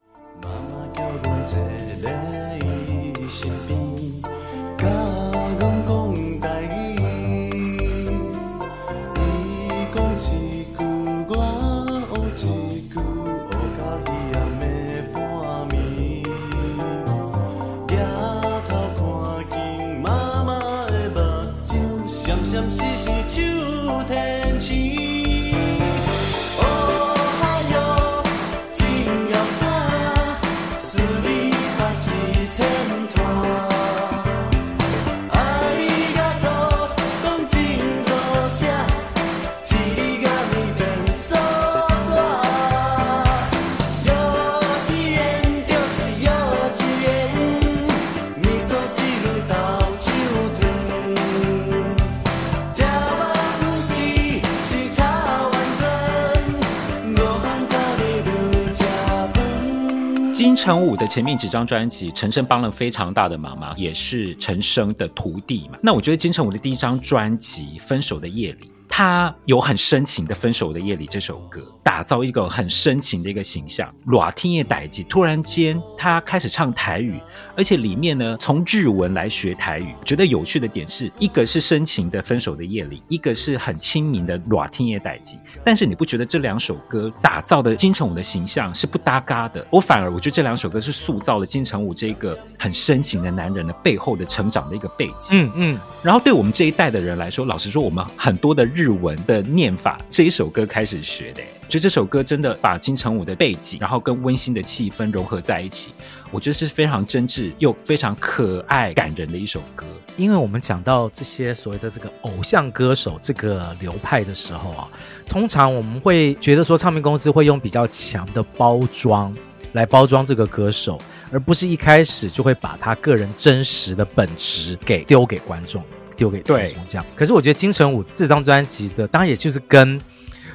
[60.63, 65.79] 城武的前面几张专辑，陈升帮了非常大的忙嘛，也是陈升的徒弟嘛。
[65.83, 73.91] 那我觉得金城武的第一张专辑《分手的夜里》，他有很深情的《分手的夜里》这首歌，打造一个很深情的一个形象。
[74.07, 77.19] 热天的代志，突然间他开始唱台语，
[77.61, 79.95] 而且里面呢从日文来学台语。
[80.03, 85.37] 觉得有趣的点是一个是深情的《分手的夜里》，一个是很亲民的热天的代志。
[85.63, 89.67] 但是你不觉得这两首歌打造的金城武的形象是不搭嘎的？
[89.69, 95.29] 我反而我觉得这两首歌是塑造了金城武这个很深情的男人的背后的成长的一个背景。
[95.33, 95.81] 嗯嗯。
[96.03, 101.43] 然后对我们这一代的人来说，老实说，我们很多的日文的念法，这一首歌开始学的。
[101.69, 105.91] 觉得这首歌真的把金城武的背景，然后跟温馨的气氛融合在一起，
[106.31, 109.85] 我觉得是非常真挚又非常可爱感人的一首歌。
[110.17, 114.89] 因为我们讲到这些所谓的这个偶像歌手这个流派的时候啊，
[115.27, 119.35] 通常我们会觉得说，唱片公司会用比较强的包装
[119.73, 121.01] 来包装这个歌手，
[121.31, 125.83] 而不是一开始就会把他个人真实的本质给丢给观众。
[126.17, 129.99] 丢给观众这样，可是我觉得金城武这张专辑的，当然也就是跟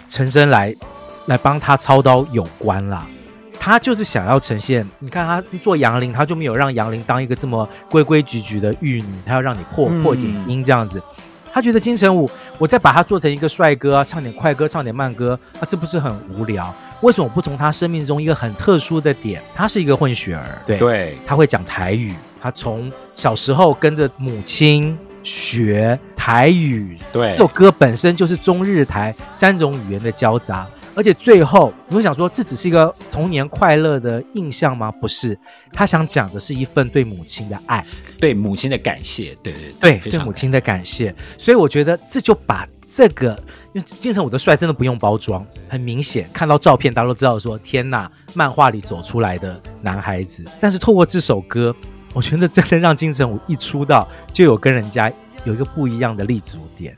[0.07, 0.71] 陈升来
[1.25, 3.07] 来帮他操刀有关啦。
[3.65, 11.01] 他就是想要呈现，你看他做杨林，他就没有让杨林当一个这么规规矩矩的玉女，他要让你破破点音这样子。
[11.51, 16.71] 他觉得金城武，我再把他做成一个帅哥啊，唱点快歌，唱点慢歌，啊，这不是很无聊？
[17.01, 19.41] 为什么不从他生命中一个很特殊的点？
[19.55, 24.95] 他是一个混血儿，对对，他会讲台语，他从小时候跟着母亲。
[25.23, 34.91] 学台语，对，这首歌本身就是中日台三种语言的交杂，而且最后你会想说，这只是一个童年快乐的印象吗？
[34.93, 35.37] 不是，
[35.71, 37.85] 他想讲的是一份对母亲的爱，
[38.19, 41.13] 对母亲的感谢，对对对，对，对母亲的感谢。
[41.37, 43.37] 所以我觉得这就把这个，
[43.73, 50.45] 因为金城武的帅真的不用包装，很明显看到照片大家都知道说，天哪，漫画里走出来的男孩子。
[50.59, 51.75] 但是透过这首歌。
[52.13, 55.11] 我觉得真的让金城武一出道就有跟人家
[55.43, 56.95] 有一个不一样的立足点，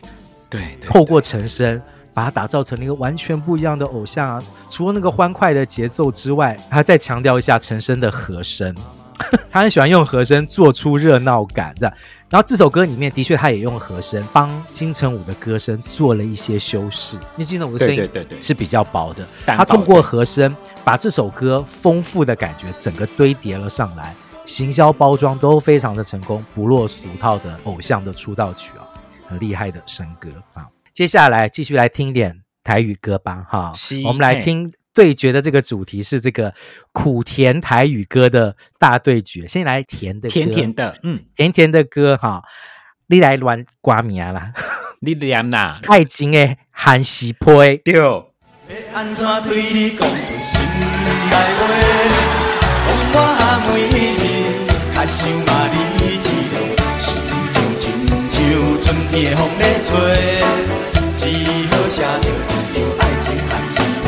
[0.48, 1.82] 对，对对，透过陈昇
[2.18, 4.44] 把他打造成了一个完全不一样的偶像啊！
[4.72, 8.76] 除了那个欢快的节奏之外，他再强调一下陈升的和声，
[9.52, 11.94] 他很喜欢用和声做出热闹感的。
[12.28, 24.16] 然后这首歌里面的确他也用和声帮金城武的歌声做了一些修饰，因为金城武的声音对对对是比较薄的，他通过和声把这首歌丰富的感觉整个堆叠了上来。
[24.48, 28.82] 行销包装都非常的成功，不落俗套的偶像的出道曲啊，
[29.30, 30.66] 很厉害的神歌啊！
[30.98, 33.72] 接下来继续来听点台语歌吧，哈，
[34.04, 36.52] 我们来听对决的这个主题是这个
[36.92, 39.48] 苦甜台语歌的大对决。
[39.48, 42.42] 先来甜的，甜甜的，嗯，甜甜的歌哈，
[43.10, 44.52] 你来乱挂名啦，
[45.02, 45.80] 你念哪？
[45.88, 47.78] 爱情的韩喜配。
[47.78, 47.94] 对。
[47.94, 48.04] 想
[49.06, 50.36] 嘛，你一个心情
[56.24, 56.77] 亲
[58.38, 58.46] 像
[58.80, 59.90] 春天的风在吹，
[61.16, 61.22] 只
[61.70, 62.54] 好写着一张
[63.00, 64.08] 爱情寒心杯。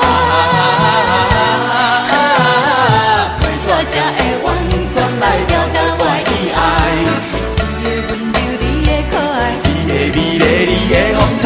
[0.00, 0.04] 啊
[2.10, 2.12] 啊
[3.40, 4.46] 为怎才会完
[4.92, 6.58] 全来表达我的爱？
[7.56, 11.42] 你的温柔，你的可爱，你的美丽，你的风采，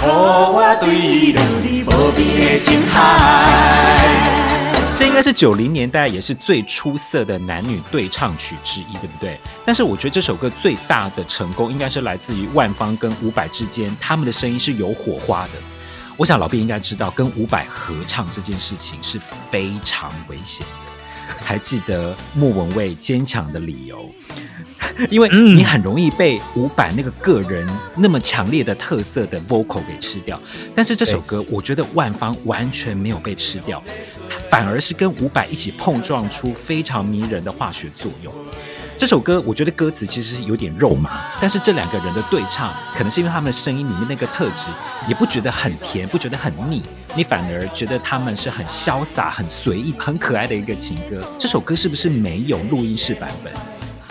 [0.00, 0.06] 让
[0.52, 1.86] 我对你留你无
[2.16, 2.96] 边的情海。
[4.98, 9.38] 这应该是九零年代也是最出色的男女对唱曲之一，对不对？
[9.64, 15.52] 但是我觉得这首歌最大的成功应该是来自于万芳跟伍佰之间，他们的声音是有火花的。
[16.16, 20.87] 我想老毕应该知道，跟伍佰合唱这件事情是非常危险的。
[21.40, 23.98] 还记得莫文蔚《坚强的理由》？
[25.10, 30.40] 因为你很容易被伍佰那个个人那么强烈的特色的 vocal 给吃掉，
[30.74, 33.82] 但是这首歌我觉得万芳完全没有被吃掉，
[34.50, 38.32] 反而是跟伍佰一起碰撞出非常迷人的化学作用。
[38.98, 44.70] 这首歌我觉得歌词其实是有点肉麻，但是这两个人的对唱，可能是因为他们的声音里面那个特质，
[45.06, 46.82] 也不觉得很甜，不觉得很腻，
[47.14, 51.22] 你反而觉得他们是很潇洒、很随意、很可爱的一个情歌。
[51.38, 53.52] 这首歌是不是没有录音室版本？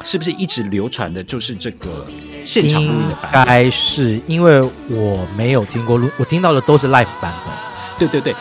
[0.05, 2.07] 是不是一直流传的就是这个
[2.45, 3.41] 现场录音的版本？
[3.41, 7.53] 应该是，因为我没有听过录，我听到的都是 live 版本。
[7.99, 8.33] 对对对，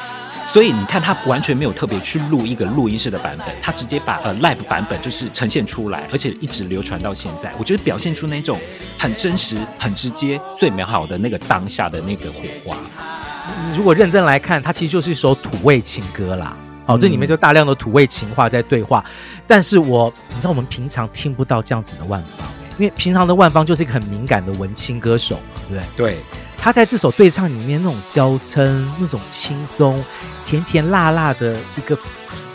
[0.52, 7.52] 所以你看，他完全没有特别去录一个录音室的版本，他直接把呃 live 版本就是呈现出来，而且一直流传到现在。
[7.58, 8.58] 我觉得表现出那种
[8.96, 12.76] 很真实、很直接、最美好的那个当下的那个火花。
[13.76, 16.56] 如果认真来看，它其实就是一首土味情歌啦。
[16.86, 19.04] 好，这里面就大量的土味情话在对话，
[19.46, 22.46] 但是我你知道我们平常听不到这样子的万芳，
[22.78, 26.14] 因为平常的万芳就是一个很敏感的文青歌手，对不对？
[26.14, 26.18] 对，
[26.66, 30.04] 他在这首对唱里面那种娇嗔、那种轻松、
[30.44, 31.96] 甜甜辣辣的一个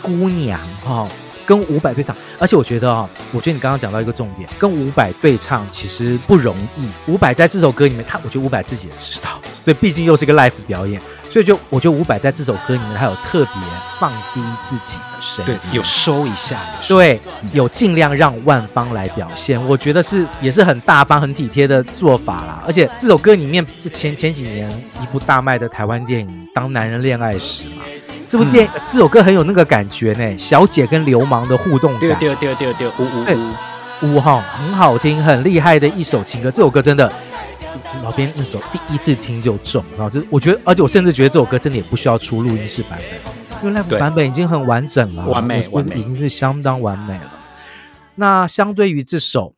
[0.02, 1.08] 姑娘哈，
[1.46, 7.10] 跟伍佰对唱，而且我觉得啊、哦，我觉得你刚刚讲到一个重点，跟伍佰对唱其实不容易。
[7.10, 11.00] 伍佰在这首歌里面，他我觉得伍佰自己也知道，所以毕竟又是一个 live 表演，
[11.32, 13.54] 所以就我觉得伍佰在这首歌里面，他有特别
[13.98, 17.18] 放低自己的声音，对，有收一下，有收对，
[17.54, 22.62] 有尽量让万芳来表现，我觉得是也是很大方、很体贴的做法啦。
[22.66, 24.70] 而且这首歌里面，是前前几年
[25.02, 27.82] 一部大卖的台湾电影《当男人恋爱时》嘛。
[28.28, 33.24] 这部电、嗯、这首歌很有那个感觉呢，小姐跟流氓的互动感，对对对对对，呜呜
[34.02, 36.50] 呜，呜哈，很好听，很厉害的一首情歌。
[36.50, 37.10] 这首歌真的，
[38.02, 47.40] 老编那首第一次听就中，然后就我觉得，而且我甚至觉得这首歌真的也不需要出录音室版本，因为 live 版本已经很完整了，完美，完美，已经是相当完美了。
[48.14, 49.54] 那相对于这首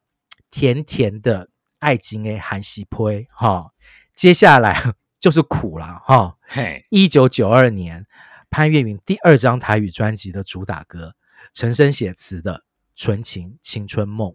[0.51, 1.49] 甜甜的
[1.79, 3.71] 爱情诶，韩喜呸哈，
[4.15, 6.37] 接下来就是苦了哈。
[6.47, 8.07] 嘿，一九九二年。
[8.51, 11.15] 潘越云第二张台语专辑的主打歌，
[11.53, 12.59] 陈升写词的
[12.95, 14.31] 《纯情青春梦》。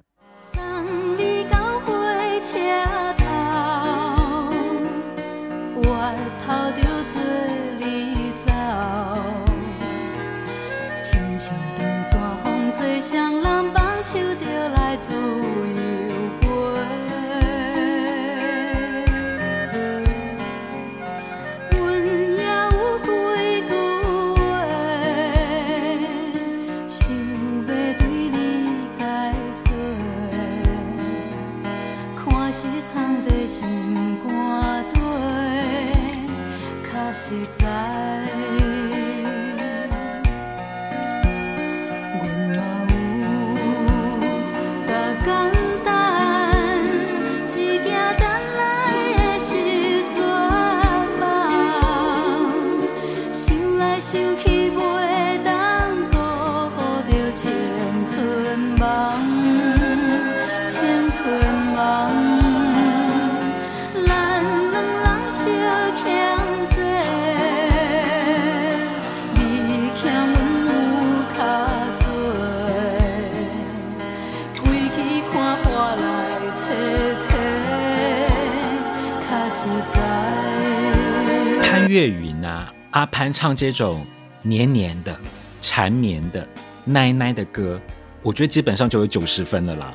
[81.89, 84.05] 岳云啊，阿潘唱这种
[84.43, 85.17] 黏黏的、
[85.59, 86.47] 缠绵的、
[86.85, 87.81] 奶奶的歌，
[88.21, 89.91] 我觉得基本上就有九十分了啦。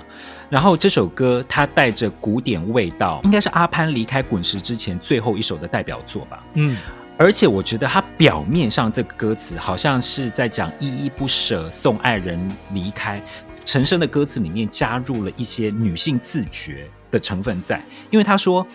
[0.50, 6.44] 然后这首歌它带着古典味道，应该是阿潘离开滚石之前最后一首的代表作吧。
[6.54, 6.76] 嗯，
[7.16, 12.40] 而且我觉得他表面上这个歌词好像是在讲依依不舍送爱人
[12.72, 13.22] 离开，
[13.64, 17.80] 陈升的歌词里面加入了一些女性自觉的成分在，
[18.10, 18.66] 因为他说。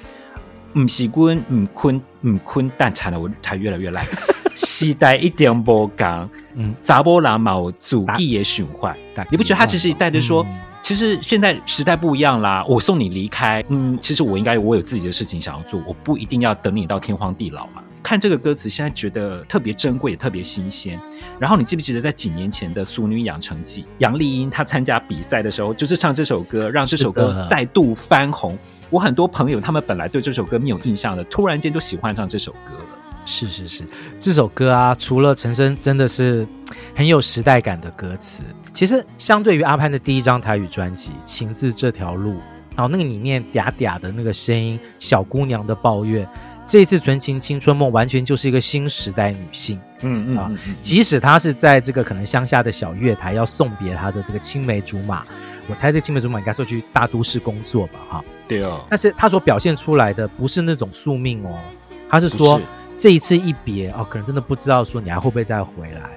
[0.77, 4.05] 唔是滚，唔坤，唔坤，但惨了，我台越来越烂。
[4.55, 8.95] 时代一点不讲，嗯，查某人嘛有自己的想法。
[9.31, 10.45] 你不觉得他其实带着说，
[10.83, 12.65] 其实现在时代不一样啦。
[12.67, 17.81] 我送你离开，嗯，其实我应该我有自己的事情想要做，我不一定要等你到天荒地老嘛。
[18.03, 20.99] 看这个歌词，现在觉得特别珍贵，也特别新鲜。
[21.37, 28.57] 然后你记不记得在几年前的《俗女养成记》，杨丽英她参加比赛的时候，就是唱这首歌，让这首歌再度翻红。
[28.89, 32.85] 我很多朋友，他们本来对这首歌没有印象的，突然间就喜欢上这首歌了。
[33.25, 33.83] 是是是，
[34.17, 36.47] 这首歌啊，除了陈升真的是
[36.95, 38.41] 很有时代感的歌词，
[38.73, 42.31] 其实相对于阿潘的第一张台语专辑《情字这条路》，
[42.75, 46.27] 然后那个里面嗲嗲的那个声音，小姑娘的抱怨，
[46.65, 49.79] 这一次《纯情青春梦》完全就是一个新时代女性。
[50.01, 55.23] 嗯嗯啊，即使她是在这个可能乡下的小月台要送别她的这个青梅竹马。
[55.67, 58.85] 我猜这青梅竹马应该是去大都市工作吧，哈，对哦。
[58.89, 61.57] 但是他所表现出来的不是那种宿命哦，
[62.09, 62.65] 他是说是
[62.97, 66.09] 这一次一别哦，可能真的不知道说你还会不会再回来，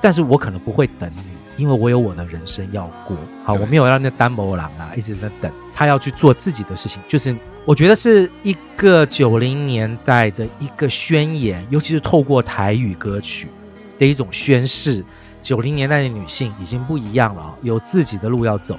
[0.00, 3.16] 但是我可能不会等你，因为我有我的人生要过。
[3.42, 13.48] 好，我没有让那单某郎啊一直在等，他要去做自己的事情，就是我觉得是一个九零年代的一个宣言，尤其是透过台语歌曲
[13.98, 15.04] 的一种宣誓。
[15.42, 18.78] 九零年代的女性已经不一样了，有自己的路要走。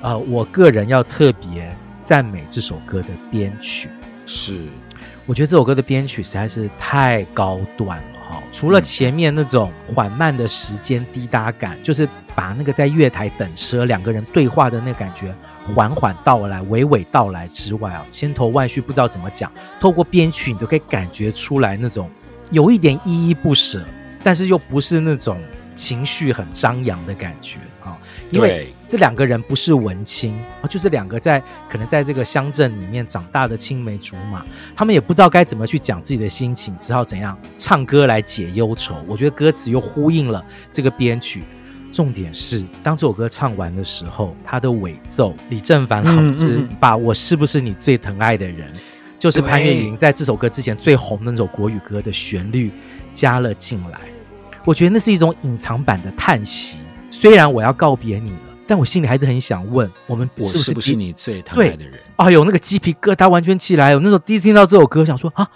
[0.00, 1.70] 呃，我个人要特别
[2.08, 3.90] 赞美这首歌的编曲，
[4.24, 4.64] 是，
[5.26, 8.42] 我觉得这首歌的编曲实在是太高端了哈。
[8.50, 15.34] 除了前面那种缓慢的时间滴答感，就是把那个在月台等车两个人对话的那个感觉
[15.66, 22.10] 缓缓到来、娓娓道来之外啊，千头万绪不知道怎么讲，透过编曲你都可以感觉出来那种
[22.50, 23.84] 有一点依依不舍，
[24.24, 25.38] 但是又不是那种。
[25.78, 27.96] 情绪很张扬的感觉啊，
[28.30, 34.44] 因为这两个人不是文青啊，就是两个在可能在这个乡镇里面长大的青梅竹马，
[34.76, 38.96] 他们也不知道该怎么去讲自己的心情，只好怎样唱歌来解忧愁。
[39.06, 41.42] 我觉得歌词又呼应了这个编曲，
[41.90, 48.80] 重点是，当这首歌唱完的时候，他的尾奏，李正凡老师把我是不是你最疼爱的人，嗯、
[49.18, 52.70] 就是潘越云在这首歌之前最红的那首国语歌的旋律
[53.14, 53.98] 加了进来。
[54.66, 56.76] 我觉得那是一种隐藏版的叹息。
[57.10, 61.98] 虽然我要告别你了，但我心里还是很想问：我们是不是，我是不是你最疼爱的人？
[62.16, 63.94] 哎呦，那个鸡皮疙瘩完全起来。
[63.94, 65.48] 我那时候第一次听到这首歌，想说啊，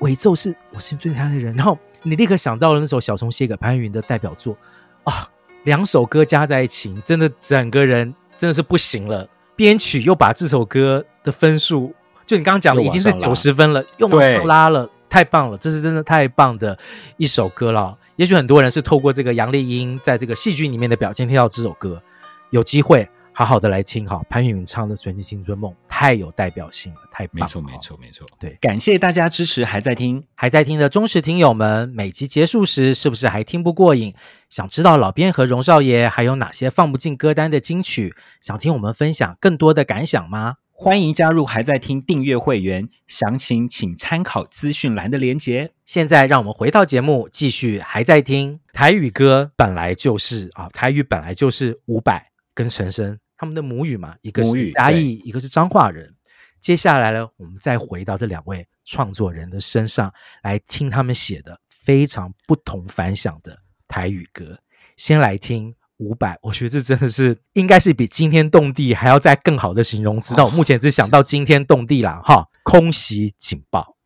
[0.00, 4.56] 尾奏是我是最疼爱的人，然后你立刻想到了那首小虫写给潘越云的代表作
[5.04, 5.28] 啊，
[5.64, 9.28] 两首歌加在一起，真的整个人真的是不行了。
[9.54, 11.92] 编曲又把这首歌的分数，
[12.24, 16.78] 就你刚刚讲的已经是九十分了，又往上拉了，太棒了，这是真的太棒的
[17.16, 17.98] 一首歌了。
[18.18, 22.02] 也许很多人是透过这个杨丽英在这个戏剧里面的表现听到这首歌，
[22.50, 24.20] 有机会好好的来听哈。
[24.28, 27.46] 潘越云唱的《纯情青春梦》太有代表性了，太棒了。
[27.46, 28.26] 没错，没错，没错。
[28.40, 34.12] 对，感谢大家支持，还在听，还在听的忠实听友们，每集结束时是不是还听不过瘾？
[34.50, 38.16] 想知道老编和荣少爷还有哪些放不进歌单的金曲？
[38.40, 40.56] 想听我们分享更多的感想吗？
[40.72, 45.70] 欢迎加入还在听订阅会员，详情请参考资讯栏的连结。
[45.88, 52.22] 现在让我们回到节目，继续还在听台语歌，本来就是啊，台语本来就是伍佰
[52.52, 56.14] 跟陈升他们的母语嘛，一个是嘉义，一个是彰化人。
[56.60, 60.12] 接下来呢，我们再回到这两位创作人的身上
[60.42, 63.58] 来听他们写的非常不同凡响的
[63.88, 64.58] 台语歌。
[64.98, 65.74] 先来听。
[66.00, 70.32] 伍佰，我觉得这真的是应该是比惊天动地还要再更好的形容词。
[70.36, 73.97] 那我目前只想到惊天动地啦，哈，空袭警报。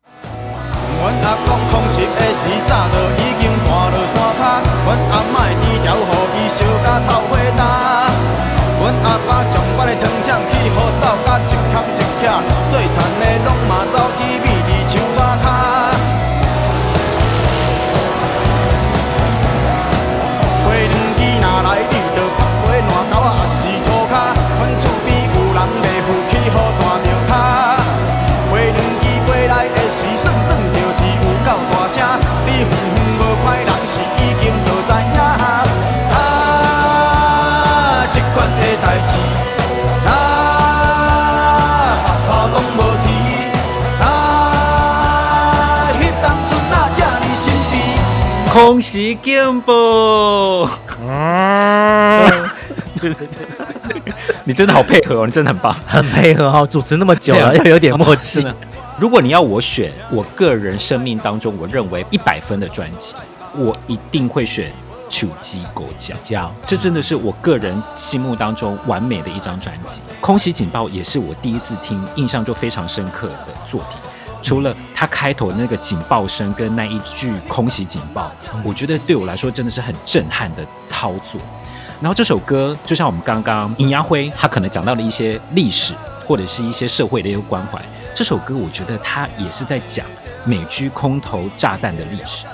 [1.03, 4.41] 阮阿公矿石的时，早就已经爬落山脚。
[4.85, 5.99] 阮阿嬷织条雨
[6.37, 7.59] 衣，烧甲草花干。
[8.79, 9.72] 阮阿爸想。
[48.81, 50.63] 袭警报！
[51.07, 52.29] 啊，
[53.01, 54.13] 对对对，
[54.43, 58.45] 你真的好配合哦，你真的很棒，很配合哦，主持那么久了，要有点默契。
[58.99, 63.15] 如果你要我选，我个人生命当中我认为一百分的专辑，
[63.55, 64.69] 我一定会选
[65.09, 66.15] 《手机狗叫》。
[66.65, 70.01] 这真的是我个人心目当中完美的一张专辑。
[70.21, 73.99] 空袭警报也是我第一次听，印象就非常深刻的作品。
[74.43, 78.31] 除了他开头那个警报声跟那一句空袭警报，
[78.63, 81.41] 我觉得对我来说真的是很震撼的操作。
[82.01, 85.93] 然后这首歌就像我们刚刚尹亚辉，他可能讲到了一些历史
[86.27, 87.81] 或者是一些社会的一个关怀。
[88.13, 90.05] 这首歌我觉得他也是在讲
[90.43, 92.45] 美军空投炸弹的历史。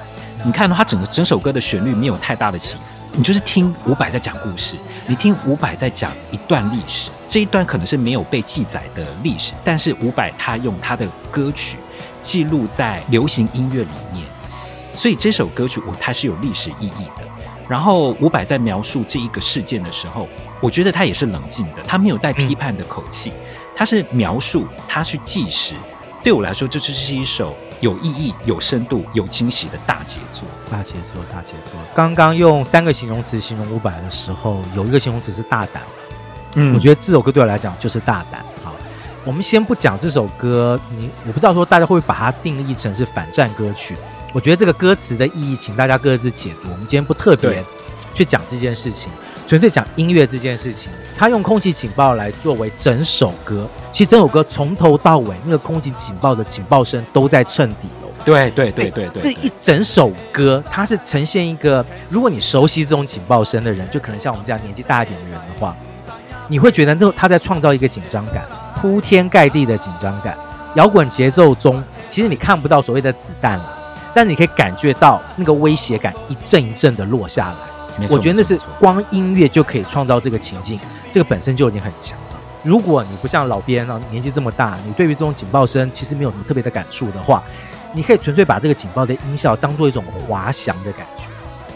[0.45, 2.81] 你看到它整个整首歌的旋律没有太大的起伏，
[3.13, 4.75] 你就是听伍佰在讲故事，
[5.05, 7.09] 你听伍佰在讲一段历史。
[7.27, 11.77] 这一段可能是没有被记载的历史，但是伍佰他用他的歌曲
[12.21, 14.25] 记录在流行音乐里面，
[14.93, 17.23] 所以这首歌曲我它是有历史意义的。
[17.67, 20.27] 然后伍佰在描述这一个事件的时候，
[20.59, 23.31] 我觉得他也是冷静的，他没有带批判的口气，
[23.75, 25.75] 他是描述，他去纪实。
[26.23, 30.43] 对我来说，这就是一首有意义、有深度、有惊喜的大杰作。
[30.69, 31.79] 大杰作，大杰作。
[31.95, 35.81] 刚刚用三个形容词形容伍佰的时候，有一个形容词是大胆。
[36.55, 38.43] 嗯，我觉得这首歌对我来讲就是大胆。
[38.63, 38.73] 好，
[39.23, 43.95] 我们先不讲这首歌，你我不知道说大家会不会把它定义成是反战歌曲。
[44.33, 46.69] 我觉得这个歌词的意义，请大家各自解读。
[46.71, 47.63] 我们今天不特别
[48.13, 49.11] 去讲这件事情，
[49.49, 50.91] 纯粹讲音乐这件事情。
[51.17, 58.13] 他用空袭警报来作为整首歌，其实整首歌从头到尾那个空袭警报的警报声都在衬底哦。
[58.23, 65.75] 对对对对对，这一整首歌它是呈现一个，如果你熟悉这种警报声的人，就可能像我们这样年纪大一点的人的话。
[66.47, 68.43] 你会觉得这他在创造一个紧张感，
[68.75, 70.37] 铺天盖地的紧张感。
[70.75, 73.79] 摇滚节奏中，其实你看不到所谓的子弹了，
[74.13, 77.78] 但是你可以感觉到那个威胁感一阵一阵的落下来。
[78.09, 80.79] 我觉得那是光音乐就可以创造这个情境，
[81.11, 82.39] 这个本身就已经很强了。
[82.63, 87.43] 如果你不像老编啊，年纪这么大，你对于这种警报声其实没有什么特别的感触的话，
[87.93, 91.25] 你可以纯粹把这个警报的音效当做一种滑翔的感觉，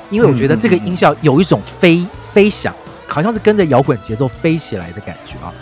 [0.10, 2.74] 因为我觉得这个音效有一种飞飞翔。
[3.06, 5.54] 好像是跟着摇滚节奏飞起来的感觉啊！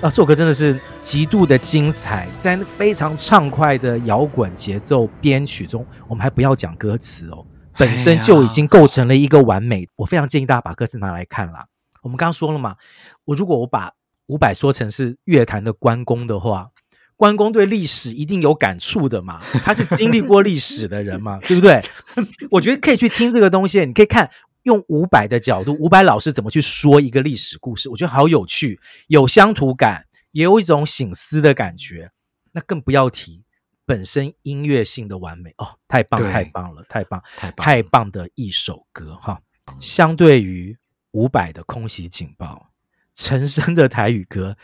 [0.00, 7.46] 啊，这首歌真的是极度的精彩，在非常畅快的摇滚节奏编曲中，我们还不要讲歌词哦，
[7.78, 9.88] 本身就已经构成了一个完美。
[9.96, 11.66] 我非常建议大家把歌词拿来看啦。
[12.02, 12.76] 我们刚刚说了嘛，
[13.24, 13.92] 我如果我把
[14.26, 16.70] 伍佰说成是乐坛的关公的话，
[17.16, 21.82] 关公对历史一定有感触的嘛， 他是经历过历史的人嘛， 对不对？
[22.50, 24.30] 我觉得可以去听这个东西，你可以看
[24.62, 28.78] 用伍佰的角度，伍佰老师怎么去说一个历史故事，我觉得好有趣，
[29.08, 32.10] 有乡土感，也有一种醒思的感觉。
[32.52, 33.42] 那更不要提
[33.88, 39.40] 本身音乐性的完美哦，太棒太棒了，太棒太棒太棒的一首歌哈。
[39.80, 40.76] 相对于
[41.12, 42.68] 伍佰的空袭警报，
[43.14, 44.58] 陈升的台语歌。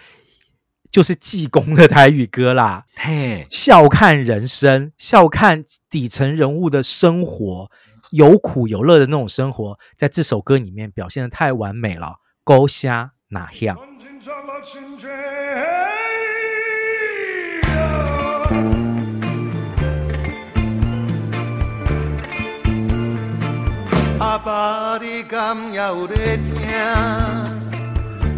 [0.90, 7.68] 就是济公的台语歌啦，嘿，笑看人生，笑看底层人物的生活，
[8.12, 12.18] 有苦有乐的那种生活，在这首歌里面表现的太完美了。
[12.44, 13.76] 勾虾哪样？
[24.34, 26.52] 阿爸，你敢也有在听？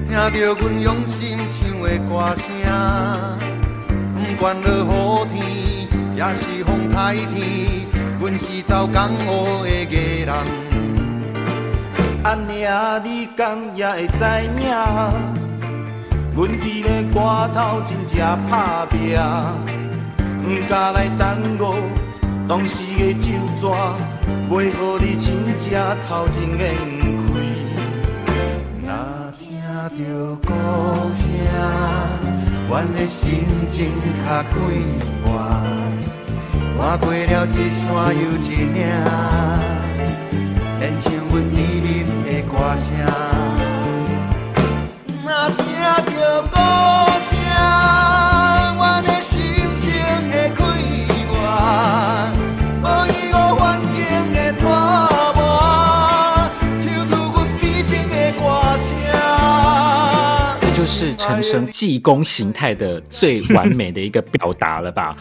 [0.07, 2.45] 听着阮用心唱的歌声，
[4.15, 7.89] 不管落雨天，也是风台天，
[8.21, 10.35] 阮是走江湖的艺人。
[12.25, 14.23] 阿娘，你敢也会知
[14.61, 14.69] 影？
[16.35, 18.19] 阮伫咧歌头真正
[18.51, 19.17] 打拼，
[20.43, 21.75] 不敢来耽误
[22.49, 23.77] 当时的酒桌，
[24.49, 25.69] 袂予你真正
[26.07, 26.77] 头前烟
[27.19, 27.29] 开。
[29.39, 29.43] 听
[29.99, 30.07] 着
[30.37, 30.49] 歌
[31.13, 31.25] 声，
[32.69, 33.75] 阮的心情
[34.25, 34.55] 较快
[35.25, 35.27] 活。
[36.79, 38.77] 换过了一山又一岭，
[40.79, 41.87] 连唱阮甜蜜
[42.25, 42.87] 的歌声。
[45.25, 45.59] 若听
[46.15, 46.55] 着歌
[47.29, 48.06] 声。
[61.27, 65.17] 是陈升济公形态的最完美的一个表达了吧？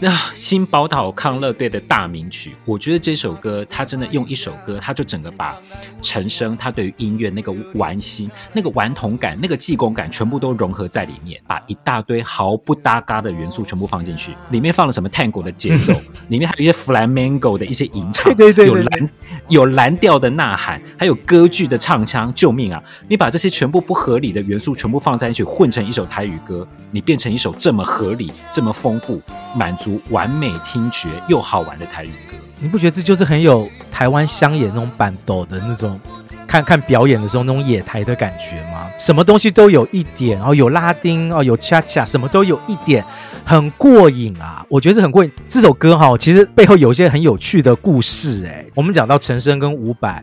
[0.00, 5.56] 那新宝岛康乐队的大名曲，我觉得这首歌他真的用一首歌，他就整个把
[6.02, 14.32] 陈升他对于音乐那个玩心、那个顽童感、那个技工感全部都融合在里面，把一大堆毫不搭嘎的元素全部放进去。
[14.50, 15.92] 里面放了什么探戈的节奏，
[16.28, 19.10] 里面还有一些 flamenco 的一些吟唱，对对对，对，有蓝
[19.48, 22.82] 有蓝调的呐喊，还有歌剧的唱腔，救命啊！
[23.08, 29.22] 你把这些全部不合理的元素全部放在一起，混成一首台语歌，你变成一首这么合理、这么丰富、
[29.56, 29.83] 满足。
[30.10, 35.98] 完美听觉又好玩的台语歌，你不觉得这就是很有台湾乡野那种板斗的那种
[36.46, 38.88] 看看表演的时候那种野台的感觉吗？
[38.98, 43.04] 什么东西都有一点，哦，有拉丁哦，有恰恰，什么都有一点，
[43.44, 44.64] 很过瘾啊！
[44.68, 45.32] 我觉得是很过瘾。
[45.48, 48.64] 这首歌哈，其实背后有一些很有趣的故事哎。
[48.74, 50.22] 我们讲到陈升跟伍佰，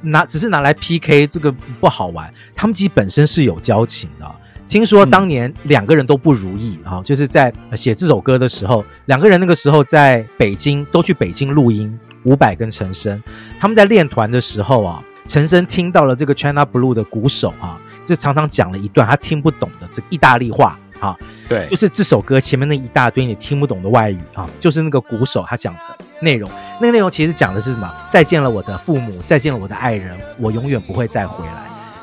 [0.00, 4.26] 拿只是拿来 PK 这个不好玩，他们其实本身是有交情的。
[4.68, 11.98] 听说当年两个人都不如意啊，就是在写这首歌的时候，两个人那个时候在北京都去北京录音。
[12.24, 13.22] 伍佰跟陈升
[13.60, 21.16] 他们在练团的时候啊，陈升听到了这个 China Blue 的鼓手啊，就常常讲了一段他听不懂的这个意大利话啊，
[21.48, 25.80] 对，就是这首歌前面那一大堆你听不懂的外语啊，就是那个鼓手他讲的
[26.20, 26.50] 内容。
[26.80, 27.90] 那个内容其实讲的是什么？
[28.10, 31.52] 再见了我的父母，再见了我的爱人，我永远不会再回来。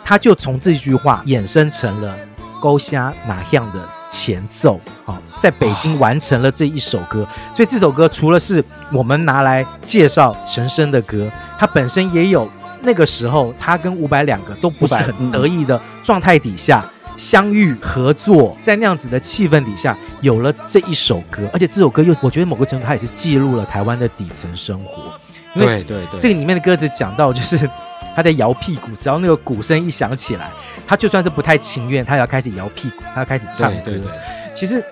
[0.04, 2.18] 他就从这句话衍生成了。
[2.66, 4.80] 勾虾哪样的前奏？
[5.06, 7.24] 好，在北京完成了这一首歌，
[7.54, 11.30] 所以这首歌除了是我们拿来介绍陈升的歌，
[11.60, 12.50] 它本身也有
[12.82, 16.84] 那个时候他跟伍佰两个都不是很得意的状态底下
[17.16, 25.14] 相遇合作，在那样子的气氛底下有了这一首歌，而且这首歌又我觉得某个程度它也是记录了台湾的底层生活。
[25.56, 27.70] 对对对，这个里面的歌词讲到，就是
[28.16, 30.52] 他在摇屁股，只要那个鼓声一响起来，
[30.88, 33.82] 他就算是不太情愿，他要开始摇屁股，他要开始唱歌。
[33.86, 34.12] 对对对，
[34.54, 34.84] 其实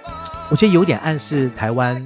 [0.50, 2.06] 我觉得有点暗示台湾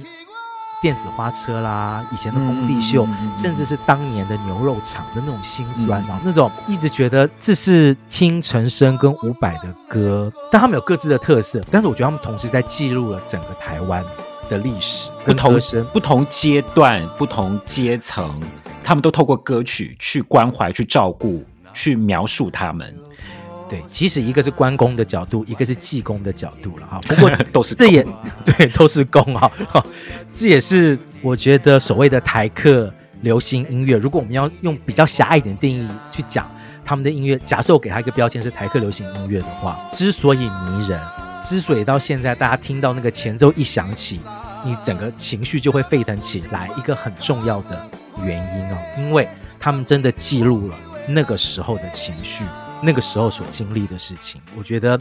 [0.80, 14.04] 电子花车啦，以前的工地秀，嗯嗯嗯嗯、甚至是当年的牛肉厂的那种辛酸啊，嗯、那种一直觉得这是听陈升跟伍佰的歌，但他们有各自的特色，但是我觉得他们同时在记录了整个台湾。
[14.48, 15.58] 的历史，不同
[15.92, 18.40] 不同阶段、不同阶层，
[18.82, 22.94] 他们都透过歌曲去关怀、去照顾、去描述他们。
[23.68, 26.98] 对，其实一个是关公的角度，一个是济公的角度了哈。
[27.06, 28.02] 不过 都是这也
[28.42, 29.52] 对，都是公哈。
[30.34, 36.50] 这也是我觉得所谓的台客流行音乐，如果我们要用比较狭隘一点定义去讲
[36.82, 40.98] 他们的音乐，假设我给他一个标签是台客流行音乐的话，之所以迷人。
[41.48, 44.20] 之所以到现在大家听到那个前奏一响起，
[44.62, 47.90] 你整个情绪就会沸腾起来，一个很重要的
[48.22, 49.26] 原因哦，因为
[49.58, 52.44] 他们真的记录了那个时候的情绪，
[52.82, 54.38] 那个时候所经历的事情。
[54.58, 55.00] 我觉得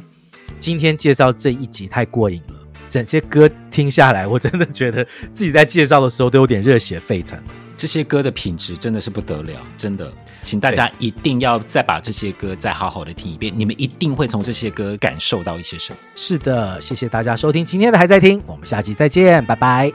[0.57, 2.53] 今天介绍这一集太过瘾了，
[2.87, 5.03] 整些歌听下来，我真的觉得
[5.33, 7.37] 自己在介绍的时候都有点热血沸腾。
[7.77, 15.99] 这些歌的品质真的是不得了，真的，请大家一定要再把这些歌再好好的听一遍，你们一定会从这些歌感受到一些什么。
[16.15, 19.93] 是的，谢谢大家收听今天的还在听，我们下期再见，拜拜，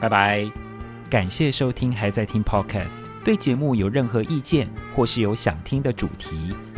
[0.00, 0.50] 拜拜，
[1.10, 4.66] 感谢收听还在听 Podcast，对节目有任何意见
[4.96, 6.54] 或是有想听的主题，